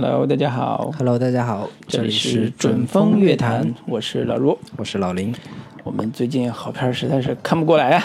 [0.00, 4.56] Hello，大家好，Hello，大家好，这里是准风乐坛，我是老卢。
[4.76, 5.34] 我是老林。
[5.82, 8.04] 我们最近好片儿实在是看不过来啊，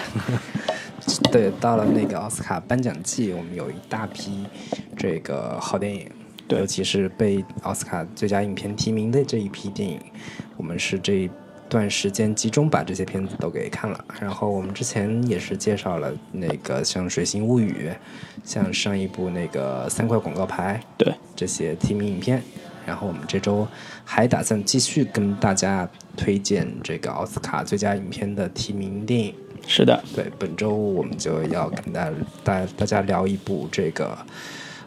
[1.31, 4.43] 对，到了那个奥斯卡颁奖季，我们有一大批
[4.97, 6.09] 这个好电影，
[6.47, 9.99] 对尤其是被奥斯卡最佳影片提名的这一批电影，
[10.57, 11.29] 我们是这一
[11.73, 14.05] 段时间集中把这些片子都给看了。
[14.21, 17.89] 然后我们之前也是介绍了那个像《水形物语》，
[18.45, 22.41] 像上一部那个《三块广告牌》，对，这些提名影片。
[22.85, 23.67] 然后我们这周
[24.05, 29.33] 还打算继续跟大家推荐这个奥斯卡最佳影片的提名电影。
[29.65, 32.11] 是的，对，本周我们就要跟大
[32.43, 34.17] 大大家聊一部这个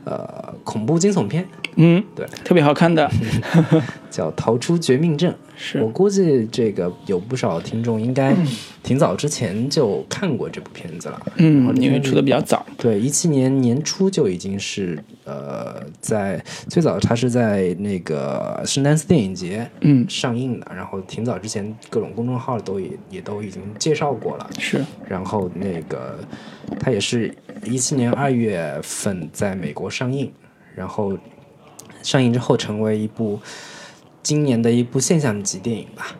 [0.07, 3.11] 呃恐怖惊悚片，嗯，对，特别好看的
[4.11, 5.31] 叫《逃出绝命镇》。
[5.59, 8.37] 是我估计这个有不少听众应该
[8.83, 11.19] 挺早之前就看过这部片子了。
[11.37, 24.47] 嗯，因为出的比较早，对，一七年年初就已经是呃，在最早它是在那个圣丹斯电影节嗯，上映的，然后挺早之前各种公众号都也也都已经介绍过了。
[24.59, 26.19] 是然后那个
[26.79, 30.33] 它也是一七年二月份在美国上映，
[30.75, 31.17] 然后
[32.03, 33.41] 上映之后成为一部
[34.23, 36.17] 今年的一部现象级电影吧。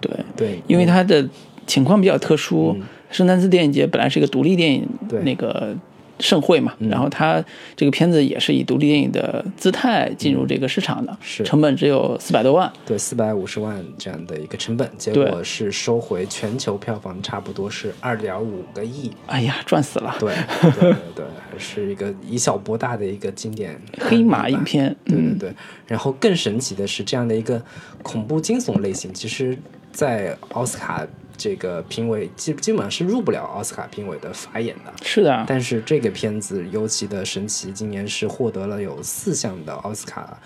[0.00, 1.28] 对，对，因为它的
[1.66, 4.86] 情况比较特殊，嗯圣丹斯电影节本来是一个独立电影
[5.22, 5.74] 那个
[6.18, 7.42] 盛会嘛，然后它
[7.76, 11.44] 这个片子也是以独立电影的姿态进入这个市场的，是。
[11.44, 19.10] 成本只有四百多万，对四百五十万这样的一个成本，结果是收回全球票房差不多是二点五个亿。
[19.26, 25.54] 哎呀，赚死了，对对对 对，还是一个以小博大的一个经典黑马影片，嗯，对对对，
[25.86, 27.62] 然后更神奇的是，这样的一个
[28.02, 29.56] 恐怖惊悚类型，其实，
[29.92, 31.06] 在奥斯卡
[31.38, 34.92] 这个评委基基本上是入不了奥斯卡评委的法眼的。
[35.02, 40.36] 是的，但是这个片子尤其的神奇，今年是获得了有四项的奥斯卡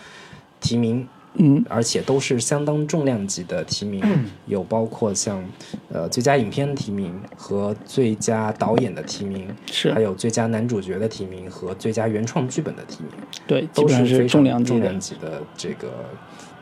[0.61, 4.05] 提名，嗯，而且都是相当重量级的提名，
[4.47, 5.43] 有包括像
[5.91, 13.13] 呃最佳影片的提名和最佳导演的提名，是还有最佳男主角的提名和最佳原创剧本的提名。
[13.47, 16.05] 对，都是非常重量，级的这个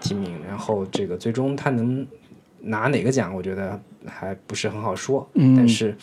[0.01, 2.07] 提名，然后这个最终他能
[2.61, 5.29] 拿哪个奖，我觉得还不是很好说。
[5.35, 5.55] 嗯。
[5.57, 5.97] 但是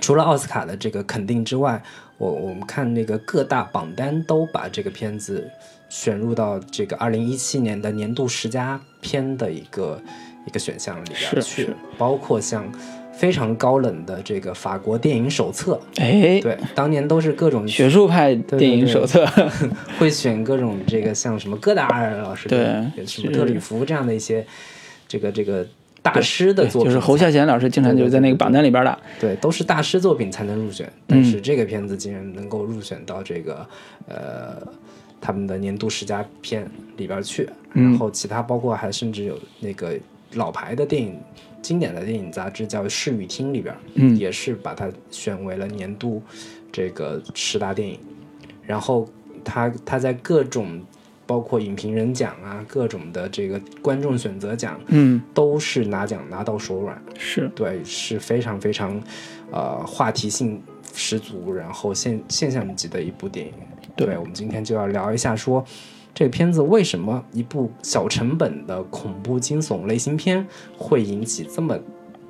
[0.00, 1.82] 除了奥斯卡的这个肯定之外，
[2.18, 5.50] 我我们看那个各大榜单都把这个片子
[5.88, 10.00] 选入到这个二零一七年的年度十佳片的一个
[10.46, 12.64] 一个选项里边去，包括像。
[13.14, 19.24] 非常高冷的这个法国电影手册，哎，对，当年都是各种学术派对电影对手册，
[20.00, 24.44] 会选各种这个像什么戈达尔老师的对什么是特吕弗这样的一些
[25.06, 25.64] 这个这个
[26.02, 33.66] 大师的作品，就是侯孝贤老师经常就是在那个榜单里边的，对，都是大师作品才能入选，但是这个片子竟然能够入选到这个
[34.08, 34.60] 呃
[35.20, 39.96] 他们的年度十佳片里边去，然后其他包括还甚至有那个
[40.34, 41.16] 老牌的电影。
[41.62, 46.20] 经典的电影杂志叫《视与听》里边，嗯也是把它选为了年度
[46.72, 47.96] 这个十大电影。
[48.66, 49.08] 然后
[49.44, 50.80] 他他在各种
[51.26, 57.02] 包括影评人奖啊，各种的这个观众选择奖，嗯，都是拿奖拿到手软。
[57.18, 59.00] 是对，是非常非常
[59.50, 60.62] 呃话题性
[60.94, 63.52] 十足，然后现现象级的一部电影。
[63.94, 65.64] 对我们今天就要聊一下说。
[66.14, 70.46] 这个片子为什么一部小成本的恐怖惊悚类型片
[70.76, 71.74] 会引起这么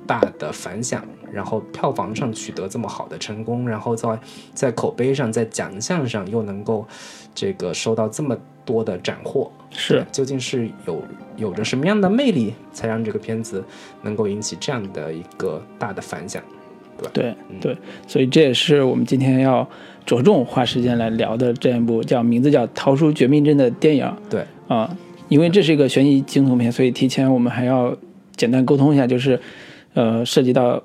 [0.07, 4.19] 大的反响，然后票房上取得这么好的成功，然后在
[4.53, 6.87] 在口碑上、在奖项上又能够
[7.35, 9.51] 这个收到这么多的斩获？
[9.71, 11.01] 是，究竟是有
[11.35, 13.63] 有着什么样的魅力，才让这个片子
[14.03, 16.41] 能够引起这样的一个大的反响？
[17.01, 19.67] 对对对，所以这也是我们今天要
[20.05, 24.09] 着重花时间来聊的这样一部叫名字叫《逃出绝命镇》的电影。
[24.29, 24.95] 对，啊，
[25.27, 27.93] 因为这是一个悬疑惊悚片，所以提前我们还要
[28.35, 29.37] 简单沟通一下，就是
[29.95, 30.81] 呃涉及到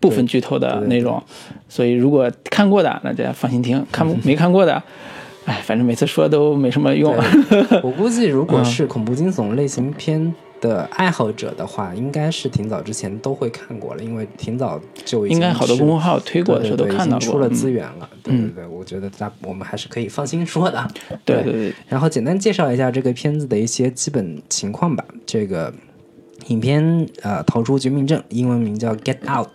[0.00, 1.22] 部分剧透的内容，
[1.68, 4.82] 所以如果看过的，那大家放心听；看 没看过的，
[5.46, 7.14] 哎，反正每次说都没什么用。
[7.82, 17.16] 我估计如果是恐怖惊悚类型片的爱好者的话，应该是挺早之前都会看过了，因为挺早就应该好多公众号推过的时候都看到过。
[17.16, 18.08] 已经出了资嗯源了。
[18.22, 20.88] 对对对，我觉得大我们还是可以放心说的。
[21.26, 25.04] 对对对，然后简单介绍一下这个片子的一些基本情况吧。
[25.26, 25.70] 这个
[26.46, 29.48] 影片呃《逃出绝命镇》，英文名叫《Get Out》，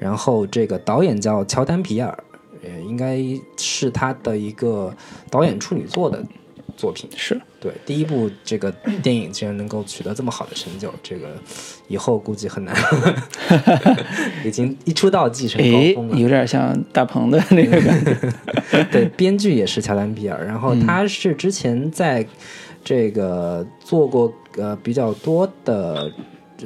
[0.00, 2.18] 然后这个导演叫乔丹皮尔，
[2.62, 3.18] 呃，应该
[3.56, 4.94] 是他的一个
[5.30, 6.24] 导演处女作的
[6.76, 7.08] 作品。
[7.16, 8.70] 是对，第一部这个
[9.02, 11.28] 电影竟然能够取得这么好的成就，这个
[11.86, 12.74] 以后估计很难，
[14.44, 16.16] 已经一出道即成高峰，了。
[16.16, 18.16] 有点像大鹏的那个感觉。
[18.90, 22.26] 对，编剧也是乔丹比尔，然后嗯他是之前在
[22.82, 26.10] 这个做过呃比较多的。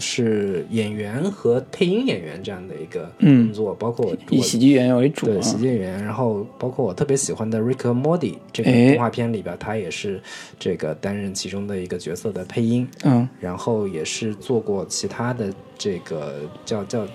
[0.01, 5.41] 是演员和配音演员这样的一个工作，包括以喜剧演员为主对啊。
[5.41, 10.21] 喜剧演员，然后包括我特别喜欢的《Rick and Morty》这个哎动画片里边，他也是
[10.59, 17.07] 这个担任其中的一个角色的配音，嗯，然后也是做过其他的这个叫叫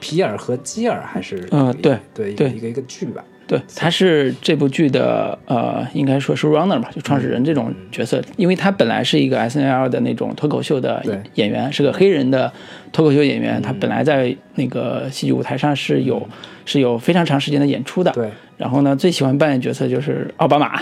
[0.00, 11.04] 皮尔和基尔还是嗯对对一个对一个一个剧吧，对，他是这部剧的呃，应该说是 runner 吧，就创始人这种角色，因为他本来是一个 S N L 的那种脱口秀的
[11.34, 12.52] 演员，是个黑人的
[12.92, 16.24] 脱口秀演员，他本来在那个戏剧舞台上是有
[16.64, 18.12] 是有非常长时间的演出的。
[18.12, 18.30] 对。
[18.56, 20.80] 然后呢，最喜欢扮演角色就是奥巴马，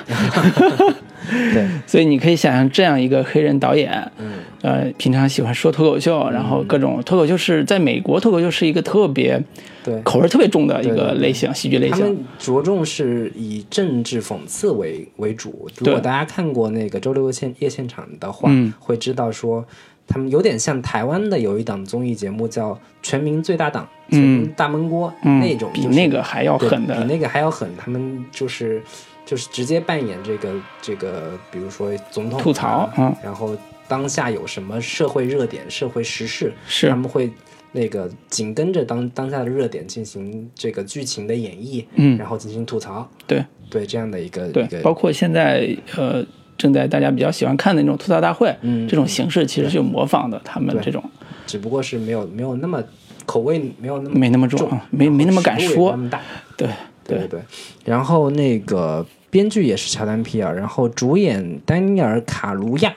[1.53, 4.33] 对，所以你可以想象这样一个黑人导演，嗯，
[4.63, 9.43] 呃，平常喜欢说脱口秀，然后各种脱口秀是在美国脱口秀是一个特别
[9.85, 10.01] 对。
[10.03, 11.99] 口味特别重的一个类型，喜剧类型。
[11.99, 15.69] 他们着重是以政治讽刺为为主。
[15.79, 19.65] 如果大家看过那个周六现夜现场的话，嗯会知道说
[20.07, 22.73] 他们有点像台湾的有一档综艺节目叫
[23.03, 27.69] 《全民最大档》，全民大闷锅、嗯那种、比就是那个还要狠的比那个还要狠。
[27.77, 28.83] 他们就是
[29.29, 33.15] 就是直接扮演这个这个，比如说总统、啊、吐槽嗯。
[33.23, 33.55] 然后
[33.87, 36.89] 当下有什么社会热点、社会时事，是。
[36.89, 37.31] 他们会
[37.73, 42.17] 那个紧跟着当当下的热点进行这个剧情的演绎，嗯。
[42.17, 43.45] 然后进行吐槽，对。
[43.69, 46.25] 对这样的一个对一个，包括现在呃
[46.57, 48.89] 正在大家比较喜欢看的那种吐槽大会，嗯。
[48.89, 51.05] 这种形式其实就模仿的他们这种。
[51.47, 52.83] 只不过是没有没有那么
[53.27, 55.91] 口味没有那么没那么重啊没没那么敢说。
[55.91, 56.23] 那么大，
[56.57, 56.67] 对。
[57.05, 57.41] 对对对。
[57.87, 62.95] 然后那个编剧也是乔丹皮尔，然后主演丹尼尔卡卢亚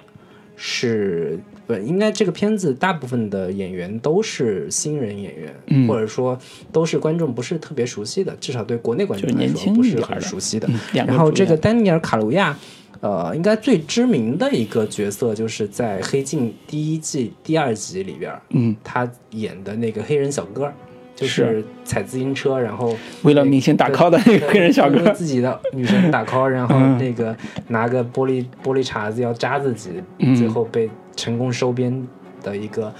[0.55, 6.37] 是不应该这个片子大部分的演员都是新人演员，嗯或者说
[6.71, 10.67] 都是观众不是特别熟悉的，至少对国内观众来说不是很熟悉的。
[10.93, 12.57] 嗯然后这个丹尼尔卡卢亚。
[12.99, 20.71] 呃，应该最知名的一个角色就是在《黑镜》第一季第二集里边，嗯，他演的那个黑人小哥，
[21.21, 27.35] 就是踩自行车，然后为了明星打 call 的那个黑人小哥自己的女生打 call，然后嗯那个
[27.67, 32.07] 拿个玻璃玻璃碴子要扎自己，嗯最后被成功收编
[32.41, 32.91] 的一个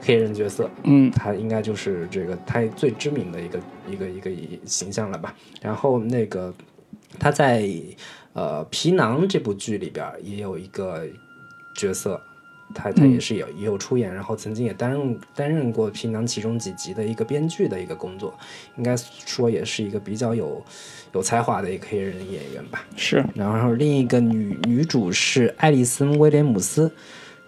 [0.00, 3.58] 黑人角色，嗯他应该就是这个他最知名的一个
[3.88, 4.30] 一个一个
[4.64, 5.32] 形象了吧。
[5.62, 6.52] 然后那个
[7.18, 7.68] 他在
[8.32, 11.04] 呃《皮囊》这部剧里边也有一个
[11.76, 12.20] 角色。
[12.74, 18.32] 他他也是有也有出演，然后曾经也担任担任过《皮囊》其中几集的一个编剧的一个工作，
[18.76, 20.62] 应该说也是一个比较有
[21.12, 22.84] 有才华的一个黑人演员吧。
[22.96, 26.92] 是然后另一个女女主是爱丽森·威廉姆斯，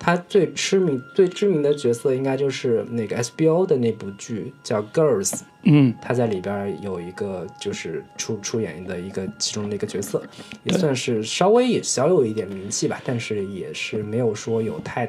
[0.02, 5.28] 她最知名最知名的角色应该就是那个 SBO 的那部剧叫《Girls》，
[5.64, 10.22] 嗯他在里边有一个就是出出演的一个其中的一个角色，
[10.64, 15.06] 也算是稍微也小有一点名气吧，但是也是没有说有太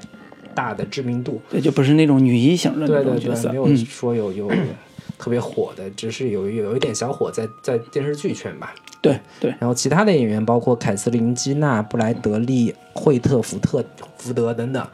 [0.54, 1.42] 大的知名度。
[1.50, 4.52] 对，就不是那种女一型的那对对对，种角色没，有嗯说有有
[5.18, 8.76] 特别火的，只是有有一点小火在在电视剧圈吧。
[9.02, 13.84] 对对，然后其他的演员包括凯瑟琳·基娜、布莱德利、惠特·福特、
[14.18, 14.88] 福德等等，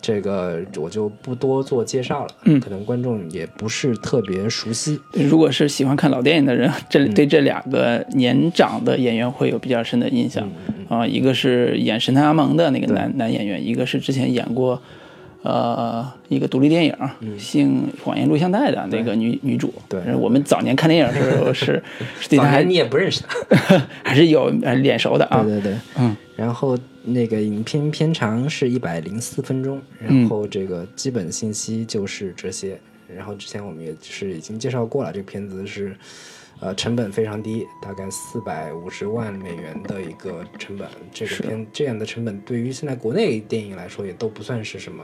[0.00, 2.58] 这个我就不多做介绍了，嗯。
[2.58, 4.98] 可能观众也不是特别熟悉。
[5.12, 7.14] 如果是喜欢看老电影的人， 这嗯。
[7.14, 10.44] 对这两个年长的演员会有比较深的印象。
[10.66, 14.78] 嗯啊、一个是演神探阿蒙的那个男男演员，一个是之前演过
[15.42, 16.94] 呃一个独立电影
[17.38, 19.72] 《性谎言录像带》的那个女女主。
[19.76, 21.82] 嗯对呃我们早年看电影的时候是
[22.20, 25.42] 是对她还你也不认识她， 还是有呃脸熟的啊。
[25.42, 26.16] 对对对，嗯。
[26.36, 32.78] 然后那个影片片长是一百零四分钟，嗯然后这个基本信息就是这些。
[33.14, 35.94] 然后之前我们也是已经介绍过了，这个片子是
[36.62, 40.86] 呃成本非常低，大概四百五十万美元的一个成本。
[41.12, 45.02] 这个片这样的成本对于现在国内电影来说也都不算是什么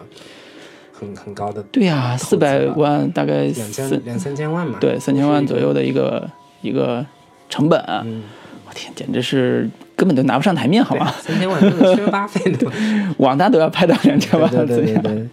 [0.93, 6.31] 很很高的，对呀、四百万大概两千四两三千万嘛，对三千万左右的一个
[6.63, 7.05] 一个
[7.49, 8.23] 成本，嗯，
[8.69, 11.13] 我天，简直是根本都拿不上台面，好对吗？
[11.21, 12.71] 三千万都是宣发费的，
[13.19, 14.77] 网大都要拍到两千万对对。
[14.87, 15.29] 对对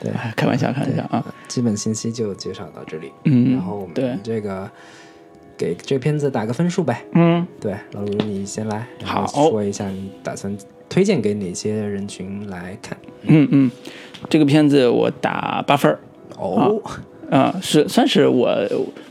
[0.00, 0.12] 对。
[0.12, 1.24] 哎开玩笑，开玩笑啊。
[1.48, 4.70] 基本信息就介绍到这里，嗯然后我对们这个
[5.56, 7.04] 给这片子打个分数呗。
[7.12, 10.56] 嗯，对，老卢你先来，好说一下你打算
[10.88, 12.96] 推荐给哪些人群来看。
[13.22, 13.70] 嗯嗯，
[14.28, 15.98] 这个片子我打八分儿。
[16.38, 16.80] 哦，
[17.30, 18.56] 嗯，是算是我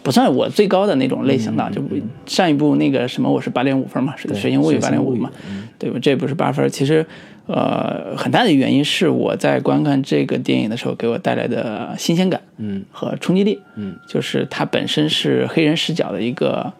[0.04, 1.82] 不算我最高的那种类型的，就
[2.26, 5.32] 上一部那个什么我是八点五分嘛，是《水形物语》八点五嘛，
[5.80, 5.98] 对吧？
[6.02, 7.06] 这不是八分，其实
[7.48, 12.84] 呃很大的原因是我在观看这个电影的时候给我带来的新鲜感，嗯。
[12.92, 16.72] 和冲击力，嗯，就是它本身是黑人视角的一个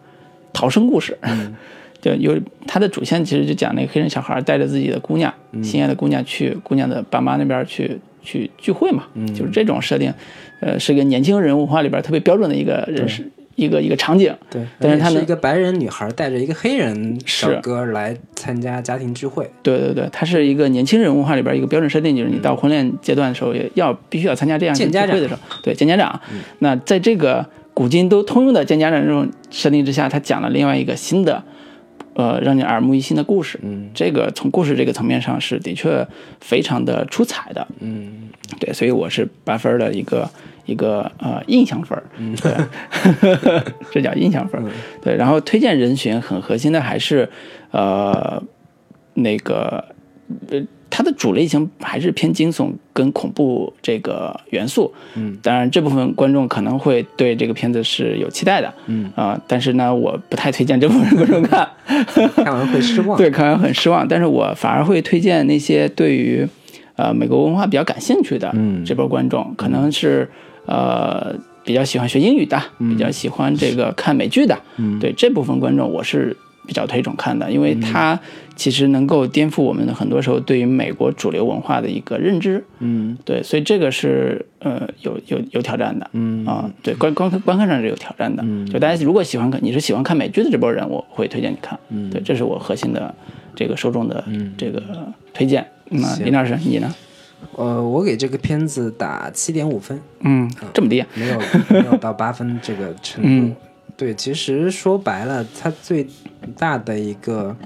[0.52, 1.54] 逃生故事，嗯。
[2.02, 5.62] 就有它的主线其实就讲那个黑人小孩带着自己的姑娘，嗯。
[5.62, 9.26] 心爱的姑娘去姑娘的爸妈那边去去聚会嘛，嗯。
[9.32, 10.12] 就是这种设定，
[10.60, 13.30] 呃，是个年轻人文化里边特别标准的一个人是
[13.64, 26.20] 一个一个场景，对，但是他呢而且是一个白人女孩带着一个黑人小哥来参加家庭聚会，对对对，它是一个年轻人文化里边一个标准设定，就是你到婚恋阶段的时候，也要必须要参加这样一个聚会的时候，对见家长。
[26.58, 31.42] 那在这个古今都通用的见家长这种设定之下，他讲了另外一个新的，
[32.14, 33.58] 呃，让你耳目一新的故事。
[33.62, 36.06] 嗯这个从故事这个层面上是的确
[36.40, 37.66] 非常的出彩的。
[37.80, 38.28] 嗯
[38.60, 40.28] 对，所以我是八分的一个
[40.66, 42.52] 一个呃印象分，嗯对，
[43.90, 44.70] 这叫印象分儿。
[45.00, 47.28] 对，然后推荐人群很核心的还是
[47.70, 48.42] 呃
[49.14, 49.82] 那个
[50.50, 50.60] 呃
[50.94, 54.92] 它的主类型还是偏惊悚跟恐怖这个元素。
[55.14, 58.70] 嗯，当然这部分观众可能会对这个片子是有期待的。
[58.88, 61.66] 嗯啊、但是呢，我不太推荐这部分观众看。
[62.36, 63.16] 看完会失望。
[63.16, 64.06] 对，看完很失望。
[64.06, 66.46] 但是我反而会推荐那些对于
[66.96, 70.28] 呃美国文化比较感兴趣的嗯这波观众，可能是
[70.66, 71.34] 呃
[71.64, 74.58] 比较喜欢学英语的，比较喜欢这个看美剧的。
[74.76, 78.18] 嗯对这部分观众，我是比较推崇看的，因为它
[78.54, 82.64] 其实能够颠覆我们很多时候对于美国主流文化的一个认知。
[82.78, 86.08] 嗯对，所以这个是呃有有有挑战的。
[86.12, 88.42] 嗯啊，对，观观观看上是有挑战的。
[88.46, 91.78] 嗯就大家如果喜欢看，你是喜欢看美剧的这波人，我会推荐你看。
[91.88, 93.14] 嗯对，这是我核心的
[93.56, 94.82] 这个受众的嗯这个
[95.34, 95.66] 推荐。
[95.90, 96.94] 那行林老师，你呢？
[97.56, 101.06] 呃，我给这个片子打七点五分，嗯，这么低啊？
[101.14, 101.38] 没有
[101.68, 103.54] 没有到八分这个程度。
[104.02, 106.08] 嗯对，其实说白了，它最
[106.56, 107.56] 大的一个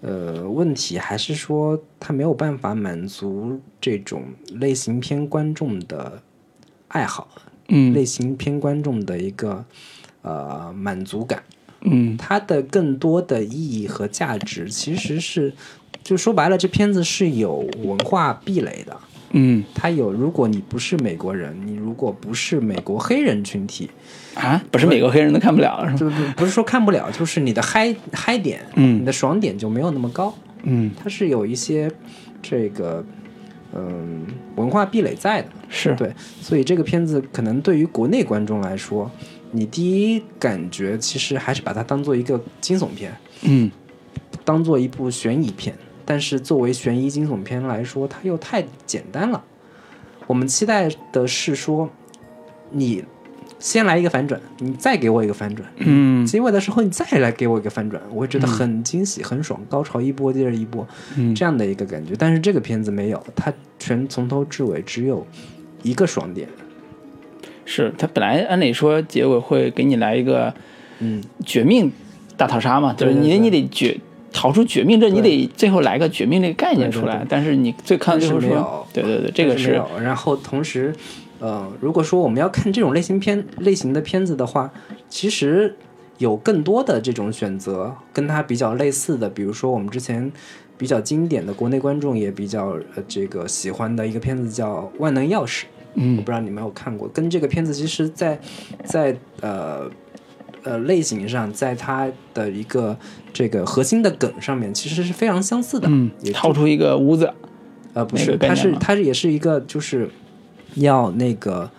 [0.00, 6.20] 呃问题还是说它没有办法满足这种类型片观众的
[6.88, 7.28] 爱好，
[7.68, 9.64] 嗯类型片观众的一个
[10.22, 11.44] 呃满足感。
[11.82, 15.52] 嗯它的更多的意义和价值其实是，
[16.02, 18.96] 就说白了，这片子是有文化壁垒的。
[19.30, 23.88] 嗯它有，如果你不是美国人，你如果不是美国黑人群体，
[24.38, 29.00] 啊，不是每个黑人都看不了是不不是说看不了，就是你的嗨嗨点，嗯。
[29.00, 30.32] 你的爽点就没有那么高。
[30.62, 31.90] 嗯，它是有一些
[32.40, 33.04] 这个
[33.74, 34.26] 嗯
[34.56, 35.94] 文化壁垒在的，是。
[35.96, 39.10] 对，所以这个片子可能对于国内观众来说，
[39.50, 43.70] 你第一感觉其实还是把它当做一个惊悚片，嗯。
[44.44, 45.74] 当做一部悬疑片，
[46.06, 49.44] 但是作为悬疑惊悚片来说，它又太简单了。
[50.26, 51.88] 我们期待的是说，
[52.70, 53.04] 你
[53.58, 60.86] 先来一个反转，你再给我一个反转，嗯结尾的时候你再来给我一个反转，我会觉得很惊喜、很爽，高潮一波接着一波，
[61.16, 62.14] 嗯这样的一个感觉。
[62.16, 65.26] 但是这个片子没有，它全从头至尾只有
[65.82, 66.48] 一个爽点。
[67.64, 70.54] 是，他本来按理说结尾会给你来一个
[71.00, 71.92] 嗯，绝命
[72.36, 73.98] 大逃杀嘛，就是你你得绝
[74.32, 77.16] 逃出绝命，这你得最后来个绝命这个概念出来。
[77.16, 79.82] 对对对但是你最看到最后说但是没有，对对对，这个是。
[80.02, 80.94] 然后同时，
[81.40, 84.72] 呃，如果说我们要看这种类型片类型的片子的话，
[85.08, 85.76] 其实
[86.18, 90.32] 有更多的这种选择，跟它比较类似的，比如说我们之前
[90.76, 95.62] 比较经典的国内观众也比较呃这个喜欢的一个片子叫《万能钥匙》，
[95.94, 98.40] 嗯我嗯不知道你们有看过，跟这个片子其实在
[98.84, 99.88] 在呃
[100.64, 102.96] 呃类型上，在它的一个
[103.32, 105.88] 这个核心的梗上面，其实是非常相似的。
[105.90, 107.32] 嗯也，掏出一个屋子，
[107.94, 110.08] 呃，不是，它是它是也是一个就是
[110.80, 111.70] 要那个。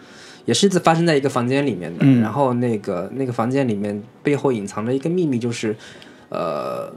[0.45, 2.21] 也是发生在一个房间里面的，嗯。
[2.21, 5.75] 然后那个那个房间里面背后隐藏着一个秘密，就是，
[6.29, 6.91] 呃，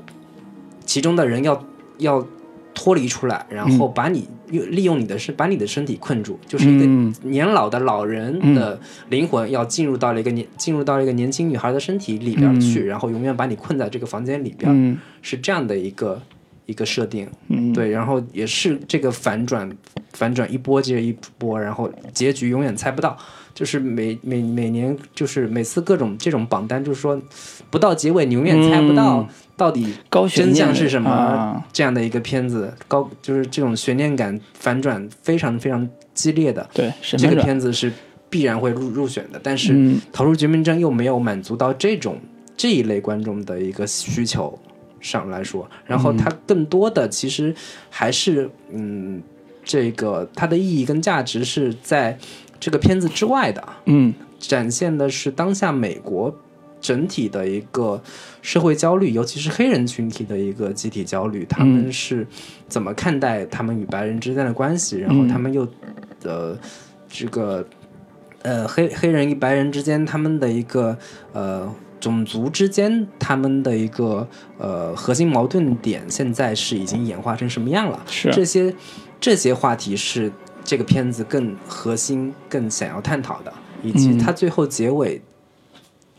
[0.87, 1.63] 其中的人要
[1.99, 2.27] 要
[2.73, 7.15] 脱离出来，然后把你用利用你的身把你的身体困住，就是一个嗯。
[7.25, 8.81] 年老的老人的
[9.11, 14.97] 灵魂要进入到了一个年进入到了一个年轻女孩的身体里边去，然后永远把你困在这个房间里边，嗯。
[15.21, 16.23] 是这样的一个
[16.67, 17.29] 一个设定。
[17.49, 19.71] 嗯，对，然后也是这个反转，
[20.13, 23.17] 反转一波接着一波，然后结局永远猜不到。
[23.55, 27.21] 就是每每每年，就是每次各种这种榜单，就是说
[27.69, 29.29] 不到结尾，你永远猜不到
[29.59, 31.11] 到底高悬念真相是什么。
[31.11, 37.93] 啊这样的一个片子，高就是这种悬念感反转非常非常激烈的，对，神这个，片子是
[38.31, 39.39] 必然会入入选的。
[39.43, 42.19] 但是《嗯逃出绝命镇》又没有满足到这种
[42.57, 44.59] 这一类观众的一个需求
[45.03, 47.55] 上来说，然后它更多的其实
[47.91, 49.21] 还是嗯，
[49.65, 52.17] 这个它的意义跟价值是在
[52.61, 53.63] 这个片子之外的。
[53.87, 56.35] 嗯展现的是当下美国
[56.81, 58.03] 整体的一个
[58.41, 61.45] 社会焦虑，尤其是黑人群体的一个集体焦虑。
[61.49, 62.27] 他们是
[62.69, 64.99] 怎么看待他们与白人之间的关系？
[64.99, 65.67] 然后他们又
[66.23, 66.57] 呃
[67.09, 67.65] 这个
[68.43, 70.97] 呃黑黑人与白人之间他们的一个
[71.33, 71.73] 呃。
[72.03, 74.27] 种族之间他们的一个
[74.59, 78.03] 呃核心矛盾点，现在是已经演化成什么样了？
[78.09, 78.75] 是这些
[79.21, 80.33] 这些话题是
[80.65, 83.53] 这个片子更核心、更想要探讨的，
[83.85, 85.23] 以及它最后结尾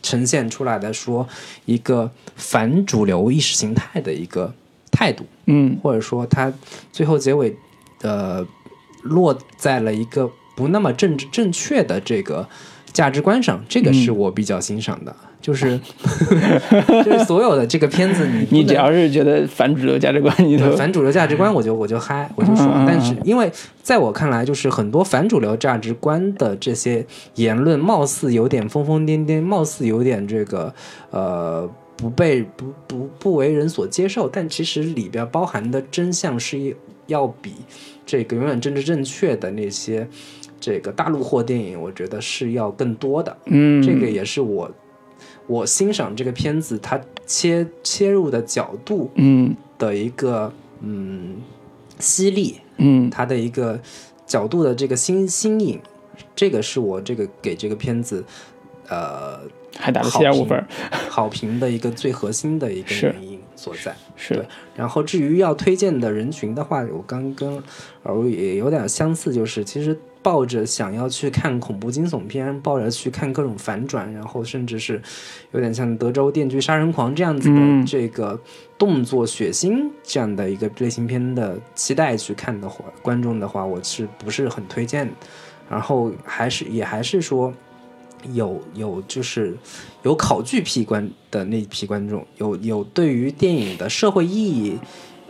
[0.02, 1.28] 呈现出来的说
[1.66, 4.54] 一个反主流意识形态的一个
[4.90, 6.54] 态度，嗯，或者说它
[6.94, 7.54] 最后结尾
[8.04, 8.48] 呃
[9.02, 12.48] 落在了一个不那么政治正确的这个
[12.94, 15.14] 价值观上，这个是我比较欣赏的。
[15.44, 15.78] 就是
[17.04, 22.86] 就是所有的这个片子，你你只要是觉得反主流价值观，你都反主流价值观，我就我就嗨，我就爽。
[22.88, 30.74] 但是因为在我看来，就是很多反主流价值观的这些言论，貌似有点疯疯癫癫，貌似有点这个
[31.12, 36.74] 呃不被不不不为人所接受，但其实里边包含的真相是
[37.08, 37.52] 要比
[38.06, 40.08] 这个永远政治正确的那些
[40.62, 43.36] 这个大陆货电影，我觉得是要更多的。
[43.48, 44.72] 嗯，这个也是我。
[45.48, 51.38] 我欣赏这个片子，它切切入的角度，嗯，的一个嗯
[52.00, 53.80] 犀利，嗯，它的一个
[54.26, 55.80] 角度的这个新新颖，
[56.36, 58.24] 这个是我这个给这个片子
[58.88, 59.40] 呃
[59.78, 60.64] 还打了七点五分
[61.10, 63.33] 好评的一个最核心的一个原因
[63.64, 63.96] 所在。
[64.16, 67.54] 是，然后至于要推荐的人群的话，我刚跟
[68.04, 69.98] 耳朵也有点相似，就是其实。
[70.24, 75.02] 抱着想要去看恐怖惊悚片，抱着去看各种反转，然后甚至是
[75.52, 78.40] 有点像《德州电锯杀人狂》这样子的这个
[78.78, 85.12] 动作血腥这样的一个类型片的期待去看的话，观众的话，我是不是很推荐？
[85.70, 87.54] 然后还是也还是说
[88.32, 89.58] 有有就是
[90.04, 94.78] 有考据批观的那批观众，有有对于电影的社会意义。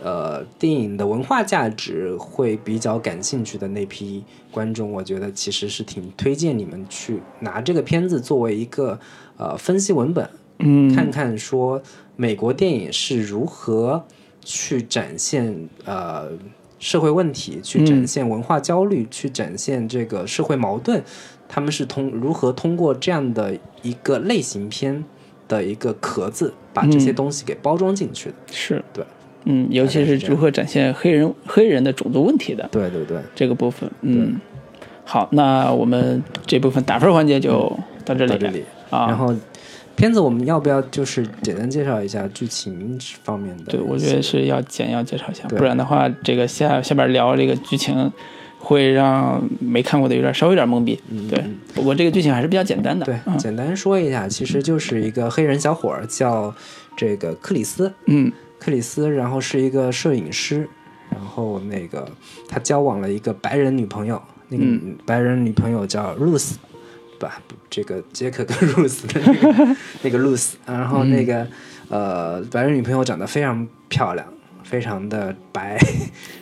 [0.02, 9.00] 呃，电影的文化价值会比较感兴趣的那批观众，我觉得其实是挺推荐你们去拿这个片子作为一个
[9.38, 10.28] 呃分析文本，
[10.58, 11.80] 嗯，看看说
[12.16, 14.04] 美国电影是如何
[14.42, 16.28] 去展现呃
[16.78, 21.02] 社会问题，去展现文化焦虑，去展现这个社会矛盾，
[21.48, 25.04] 他们是通如何通过这样的一个类型片
[25.46, 28.82] 的一个壳子，把这些东西给包装进去的，是。
[28.92, 29.04] 对。
[29.46, 34.40] 嗯，尤其是如何展现黑人 黑人的种族问题的，对对对，这个部分，嗯，
[35.04, 37.70] 好，那我们这部分打分环节就
[38.06, 38.64] 到这里，到这里。
[38.88, 39.06] 啊。
[39.06, 39.34] 然后，
[39.96, 43.64] 片子我们要不要就是简单介绍一下剧情方面的？
[43.72, 48.10] 对，我觉得是要简要介绍一下，不然的话，这个下下边聊这个剧情
[48.64, 50.98] 会让没看过的有点稍微有点懵逼。
[51.30, 53.04] 对，不过这个剧情还是比较简单的。
[53.04, 56.52] 对，简单说一下，其实就是一个黑人小伙儿叫
[56.96, 58.32] 这个克里斯，嗯。
[58.56, 60.66] 克里斯，然后是一个摄影师，
[61.10, 62.08] 然后那个
[62.48, 64.64] 他交往了一个白人女朋友，那个
[65.04, 66.54] 白人女朋友叫 Ruth，
[67.20, 71.46] 吧，这个杰克跟 Ruth 的那个 那个 Ruth，然后那个
[71.90, 74.26] 呃白人女朋友长得非常漂亮，
[74.64, 75.78] 非常的白，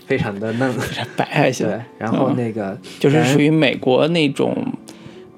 [0.07, 0.75] 非常的嫩，
[1.17, 1.67] 白还 行。
[1.67, 4.57] 对，然后那个就是属于美国那种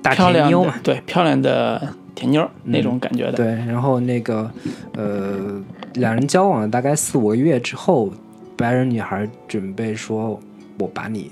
[0.01, 3.33] 大甜妞嘛，对，漂亮的甜妞那种感觉的。
[3.33, 4.49] 对，然后那个
[4.93, 5.61] 呃。
[5.95, 8.13] 两人交往了大概四五个月之后，
[8.57, 10.41] 白人女孩准备说
[10.81, 11.31] ：“我把你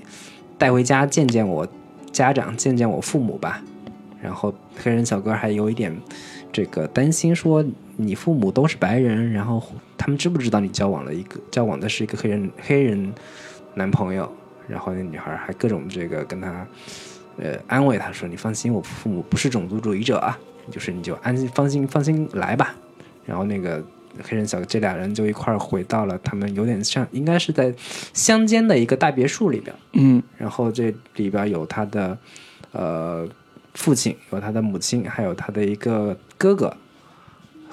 [0.57, 1.67] 带回家见见我
[2.13, 3.61] 家长，见见我父母吧。”
[4.23, 5.93] 然后黑人小哥还有一点
[6.49, 7.61] 这个担心，说
[7.97, 9.61] ：“你父母都是白人，然后
[9.97, 13.13] 他们知不知道你交往了一个交往的是一个黑人黑人
[13.75, 14.31] 男朋友？”
[14.67, 16.65] 然后那女孩还各种这个跟他
[17.37, 20.37] 呃安慰他说：“你放心，我父母不是种族主义者啊，
[20.71, 22.75] 就是你就安心放心放心来吧。”
[23.25, 23.83] 然后那个。
[24.21, 27.73] 黑人小哥这俩人就一块儿回到了他们有点像，应该是在
[28.13, 29.75] 乡间的一个大别墅里边。
[29.93, 32.15] 嗯，然后这里边有他的
[32.73, 33.27] 呃
[33.73, 36.77] 父亲，有他的母亲，还有他的一个哥哥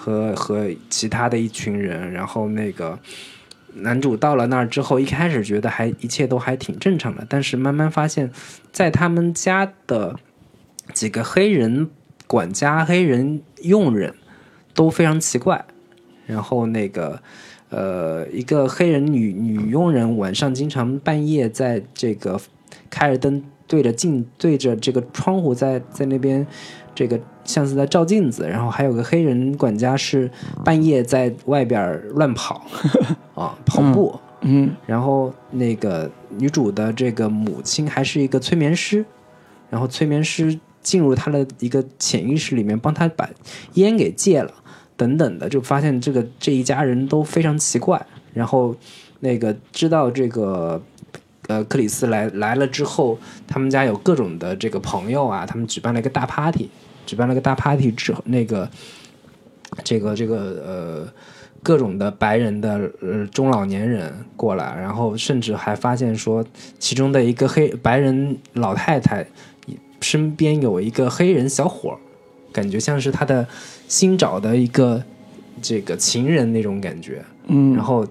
[0.00, 2.10] 和和其他的一群人。
[2.10, 2.98] 然后那个
[3.74, 8.30] 男主到了那儿之后，一开始觉得还一切都还挺正常的，但是慢慢发现，
[8.72, 10.16] 在他们家的
[10.94, 11.90] 几个黑人
[12.26, 14.14] 管家、黑人佣人
[14.74, 15.64] 都非常奇怪。
[16.26, 17.20] 然后那个，
[17.70, 22.40] 呃，一个黑人女女佣人晚上经常半夜在这个
[22.88, 26.46] 开着灯对着镜对着这个窗户在在那边
[27.00, 28.46] 这个像是在照镜子。
[28.46, 30.30] 然后还有个黑人管家是
[30.62, 32.66] 半夜在外边乱跑
[33.34, 34.20] 啊跑步。
[34.42, 34.70] 嗯。
[34.84, 39.02] 然后那个女主的这个母亲还是一个催眠师，
[39.70, 43.26] 然后催眠师进入她的一个潜意识里面，帮她把
[43.74, 44.52] 烟给戒了，
[44.98, 48.04] 等等的，就发现这个这一家人都非常奇怪。
[48.34, 48.76] 然后
[49.20, 50.80] 那个知道这个
[51.48, 56.70] 呃克里斯来来了之后，他们家有各种的这个朋友啊，他们举办了一个大 party，
[57.10, 58.70] 举办了个大 party 之后，那个
[59.82, 61.12] 这个这个呃。
[61.62, 66.42] 各种的白人的呃中老年人过来，然后甚至还发现说，
[66.78, 69.26] 其中的一个黑白人老太太
[70.00, 71.98] 身边有一个黑人小伙儿，
[72.50, 73.46] 感觉像是他的
[73.86, 75.04] 新找的一个
[75.60, 77.22] 这个情人那种感觉。
[77.48, 78.06] 嗯，然后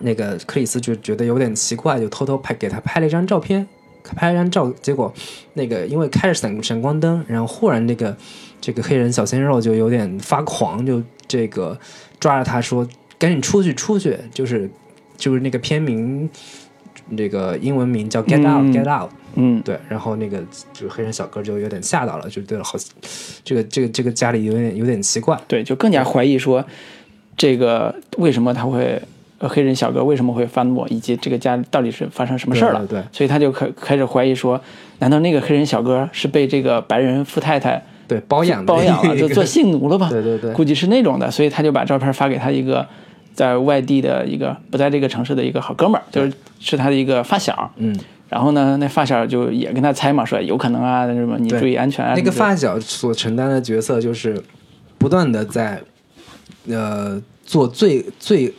[0.00, 3.68] 那个克里斯就觉得有点奇怪，就偷偷拍给他拍了一张照片，
[4.02, 5.12] 拍了一张照，结果
[5.54, 8.16] 那个因为开着闪闪光灯，然后忽然那个
[8.60, 11.78] 这个黑人小鲜肉就有点发狂，就这个。
[12.20, 12.86] 抓着他说
[13.18, 14.70] ：“赶紧出去，出去！”就是
[15.16, 16.28] 就是那个片名，
[17.16, 19.10] 这个英文名叫《Get Out》，Get Out。
[19.36, 19.80] 嗯，对。
[19.88, 20.36] 然后那个
[20.70, 22.78] 就是黑人小哥就有点吓到了，就对了，好，
[23.42, 25.40] 这个这个这个家里有点有点奇怪。
[25.48, 26.62] 对，就更加怀疑说，
[27.38, 29.00] 这个为什么他会
[29.48, 32.86] 黑人小哥为什么会发怒，以及这个家到底是发生什么事儿了？
[32.86, 33.02] 对。
[33.10, 34.60] 所以他就开开始怀疑说，
[34.98, 37.82] 难道那个黑人小哥是被这个白人富太太？
[38.06, 40.10] 对，包养包养了， 就做性奴了吧？
[40.10, 42.86] 对对对，估计是那种的，所以他就把照片发给他一个
[43.32, 47.70] 在外地的一个不在这个城市的一个好哥们儿，就是是他的一个发小。
[47.76, 47.96] 嗯，
[48.28, 52.14] 然后呢，那发小就也跟他猜嘛，说有可能啊，什么你注意安全啊。
[52.14, 54.42] 那个发小所承担的角色就是
[54.98, 55.80] 不断的在
[56.68, 58.52] 呃做最最。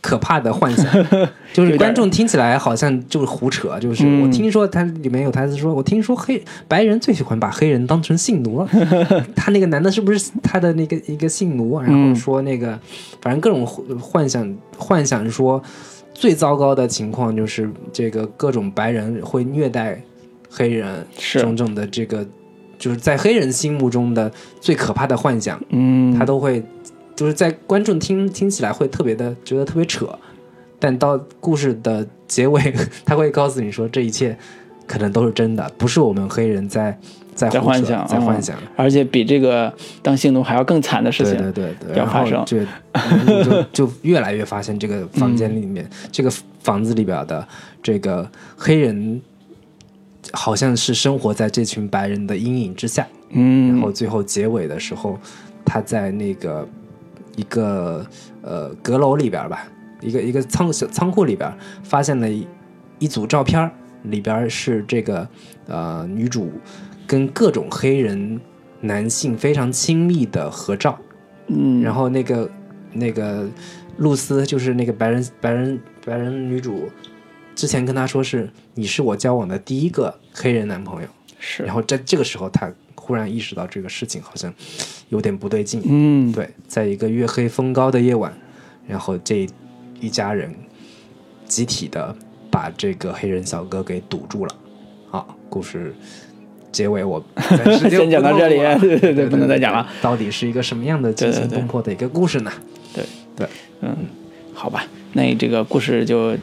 [0.00, 0.86] 可怕的幻想，
[1.52, 3.78] 就是观众听起来好像就是胡扯。
[3.78, 8.68] 就是我听说他里面有台词说，我听说黑白人最喜欢把黑人当成性奴了。
[9.36, 11.78] 他那个男的是不是他的那个一个性奴？
[11.80, 12.78] 然后说那个，
[13.20, 15.62] 反正各种幻想，幻想说
[16.14, 20.00] 最糟糕的情况就是这个各种白人会虐待
[20.50, 21.06] 黑人，
[21.38, 22.26] 种种的这个
[22.78, 25.60] 就是在黑人心目中的最可怕的幻想。
[25.68, 26.64] 嗯，他都会。
[27.20, 30.08] 就是在观众听听起来会特别的觉得特别扯，
[30.78, 34.34] 但到故事的结尾， 他会告诉你说这一切
[34.86, 36.98] 可能都是真的，不是我们黑人在
[37.34, 42.58] 在幻想，在幻想，而且比这个当性奴还要更惨的事情，对对对，要发生，就
[43.44, 47.46] 就 就越来越发现这个房间里面，这个房子里边的
[47.82, 49.20] 这个黑人
[50.32, 55.18] 好像是生活在这群白人的阴影之下，嗯，然后最后结尾的时候，
[55.66, 56.66] 他在那个。
[57.40, 58.06] 一个
[58.42, 59.66] 呃阁楼里边吧，
[60.02, 61.50] 一个一个仓小仓库里边，
[61.82, 62.46] 发现了一
[62.98, 63.70] 一组照片，
[64.02, 65.26] 里边是这个
[65.66, 66.52] 呃女主
[67.06, 68.38] 跟各种黑人
[68.82, 70.98] 男性非常亲密的合照，
[71.46, 72.50] 嗯，然后那个
[72.92, 73.48] 那个
[73.96, 76.90] 露丝就是那个白人白人白人女主，
[77.54, 82.70] 之前跟他说是你是我交往的第一个黑人男朋友，是，然后在这个时候他。
[83.10, 84.54] 忽然意识到这个事情好像
[85.08, 85.82] 有点不对劲。
[85.84, 88.32] 嗯，对，在一个月黑风高的夜晚，
[88.86, 89.48] 然后这
[89.98, 90.54] 一家人
[91.44, 92.14] 集体的
[92.52, 94.54] 把这个黑人小哥给堵住了。
[95.08, 95.92] 好，故事
[96.70, 97.20] 结尾我
[97.90, 99.84] 先讲到这里， 对对对，不能再讲了。
[100.00, 102.52] 到底是一个什么样的惊心动魄的一个故事呢？
[102.94, 103.48] 对对，
[103.80, 103.96] 嗯，
[104.54, 106.38] 好吧，那这个故事就。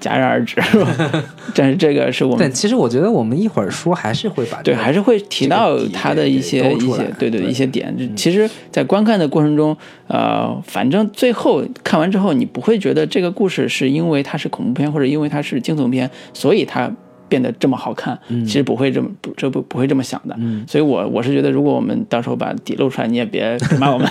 [0.00, 1.24] 戛然而止，是吧？
[1.54, 2.38] 但是这个是我们。
[2.40, 7.94] 但其实我觉得我们一会儿说还是会把对，还是会提到他的一些一些对对一些点。
[8.16, 9.76] 其实，在观看的过程中，
[10.08, 16.90] 呃，反正最后看完之后，你不会觉得这个故事是因为它是恐怖片或者因为它是惊悚片，所以它。
[17.34, 24.08] 变得这么好看，其实不会这么不这不不会这么想的，所以我我是觉得，如果我们到时候把底露出来，你也别骂我们。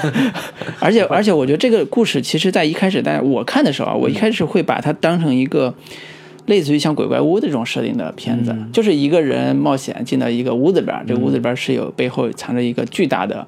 [0.82, 5.74] 而 且 而且，我觉得这个故事其实，在一开始，但我看的时候啊，我一开始会把它当成一个
[6.48, 13.48] 类似于像鬼怪屋的这种设定的片子，就是一个人冒险进到一个屋子里边，这个屋子里边是有背后藏着一个巨大的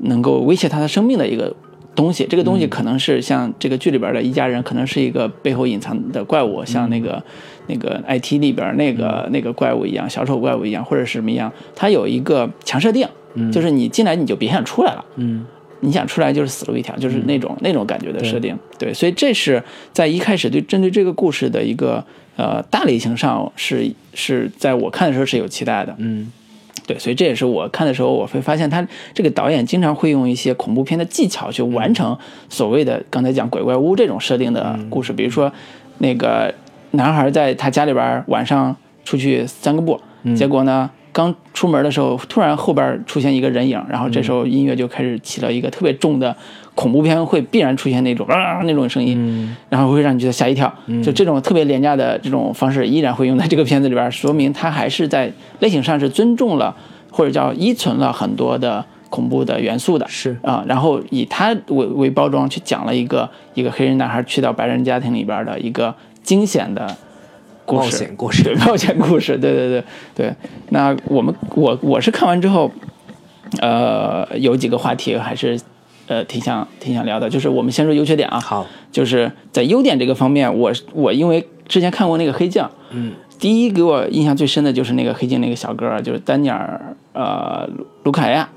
[0.00, 1.54] 能够威胁他的生命的一个
[1.94, 7.22] 东西，这个东西可能是像这个剧里边的一家人，可能是一个背后隐藏的怪物，像那个。
[7.68, 13.06] 那个 IT 里边那个那个怪物一样，小丑怪物一样，或者是什么一样，它有一个强设定，
[13.52, 15.46] 就是你进来你就别想出来了，嗯，
[15.80, 22.04] 你想出来就是死路一条，就是那种那种感觉的设定，对，所以这是在一开始对针对这个故事的一个
[22.36, 26.30] 呃大类型上是是在我看的时候是有期待的，嗯，
[26.86, 35.52] 对，所以这也是我看的时候我会发现他这个导演经常会用一些恐怖片的技巧去完成所谓的刚才讲鬼怪屋这种设定的故事，比如说
[35.98, 36.52] 那个。
[36.92, 38.74] 男孩在他家里边晚上
[39.04, 40.00] 出去散个步，
[40.36, 46.34] 结果呢，刚出门的时候，突然后边出现一个人影，然后这时候音乐就开始起了一个特别重的
[46.74, 50.72] 恐怖片会必然出现那种啊那种声音，然后会让你觉得吓一跳。
[51.02, 56.74] 就这种特别廉价的这种方式，依然会用在这个片子里边，说明他还是在类型上是尊重了
[57.10, 60.06] 或者叫依存了很多的恐怖的元素的。
[60.08, 66.96] 是啊，然后以他为为包装去讲了一个一个黑人男孩去到白人家庭里边的一个惊险的。
[67.64, 69.84] 故冒事险故事对冒险故事，对对对
[70.16, 70.34] 对。
[70.70, 72.68] 那我们我我是看完之后，
[73.60, 75.58] 呃，有几个话题还是
[76.08, 78.40] 呃挺想挺想聊的，就是我们先说优缺点啊。
[78.40, 87.68] 好，就是在优点这个方面，我我因为之前看过那个黑镜，嗯，第一给我印象最深的就是那个黑镜那个小哥，就是丹尼尔呃
[88.02, 88.48] 卢卡亚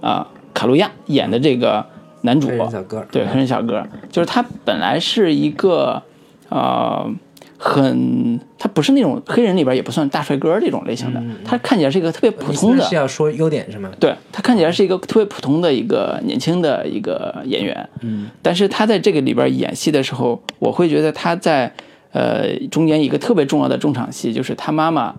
[0.00, 1.84] 啊、卡路亚演的这个
[2.22, 6.02] 男主，小哥，对，黑人小哥，就是他本来是一个
[6.48, 7.10] 呃
[7.56, 13.90] 很，他不是那种黑人里边也不算大帅哥这种类型的，他看起来是一个特别普通的是，要说优点是吗？
[13.98, 21.72] 对他看起来是一个特别普通的一个年轻的一个演员，嗯，但是他在这个里边演戏的时候，我会觉得他在
[22.12, 25.14] 呃中间一个特别重要的重场戏，就是他妈妈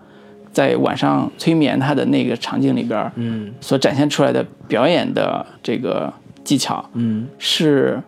[0.52, 3.52] 在晚上催眠他的那个场景里边，嗯。
[3.60, 6.12] 所展现出来的表演的这个
[6.44, 7.26] 技巧，嗯。
[7.38, 8.00] 是，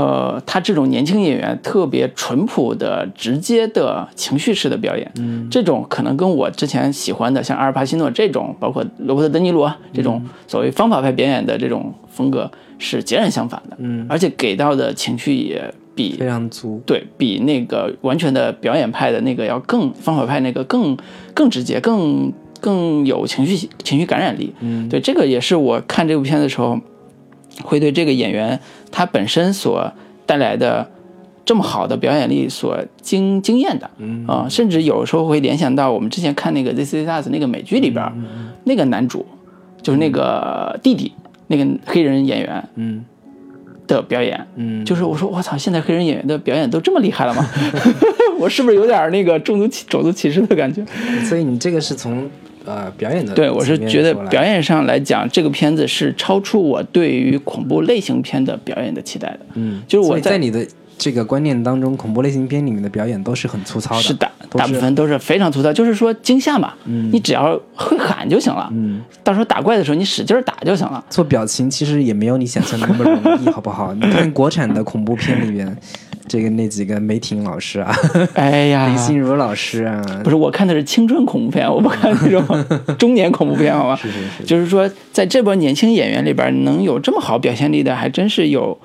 [0.00, 15.62] 呃，他这种年轻演员特别淳朴的、直接的情绪式的表演，嗯，这种可能跟我之前喜欢的像阿尔帕西诺这种，包括罗伯特·德尼罗啊这种所谓方法派表演的这种风格是截然相反的，嗯，而且给到的情绪也
[15.94, 20.96] 比非常足，对比那个完全的表演派的那个要更方法派那个更
[21.34, 24.54] 更直接、更更有情绪情绪感染力。
[24.60, 26.80] 嗯，对，这个也是我看这部片的时候，
[27.62, 28.58] 会对这个演员
[28.90, 29.92] 他本身所
[30.26, 30.90] 带来的
[31.44, 33.90] 这么好的表演力所惊惊艳的。
[33.98, 38.12] 嗯啊、甚至有时候会联想到我们之前看那个《This Is Us》那个美剧里边，
[38.64, 39.26] 那个男主
[39.82, 41.12] 就是那个弟弟，
[41.48, 43.04] 那个黑人演员嗯
[43.86, 44.46] 的表演。
[44.56, 47.48] 嗯，就是我说我操，现在黑人演员的表演都这么厉害了吗？
[48.38, 50.84] 我是不是有点那个种族歧种族歧视的感觉？
[51.24, 52.30] 所以你这个是从
[52.64, 59.40] 呃表演的对，我是觉得表演上来讲，这个片子是超出我对于恐怖类型片的表演的期待的。
[59.54, 60.66] 嗯，就是我在你的
[60.98, 68.68] 这个观念当中，恐怖类型片里面的表演都是很粗糙的，是的，是大部分都是非常粗糙，就是说惊吓嘛，你只要会喊就行了。
[68.72, 71.02] 嗯，到时候打怪的时候你使劲儿打就行了。
[71.08, 73.94] 做表情其实也没有你想象的那么容易，好不好？
[73.94, 75.74] 你看国产的恐怖片里边，
[76.30, 77.92] 这个那几个梅婷老师啊，
[78.34, 82.64] 哎呀，林心如老师啊，不是我看的是青春恐怖片，我不看那种
[82.96, 83.96] 中年恐怖片，好吧？
[83.96, 88.78] 是是是，就是说，在这波年轻演员里边，能有这么好表现力的，还真是有，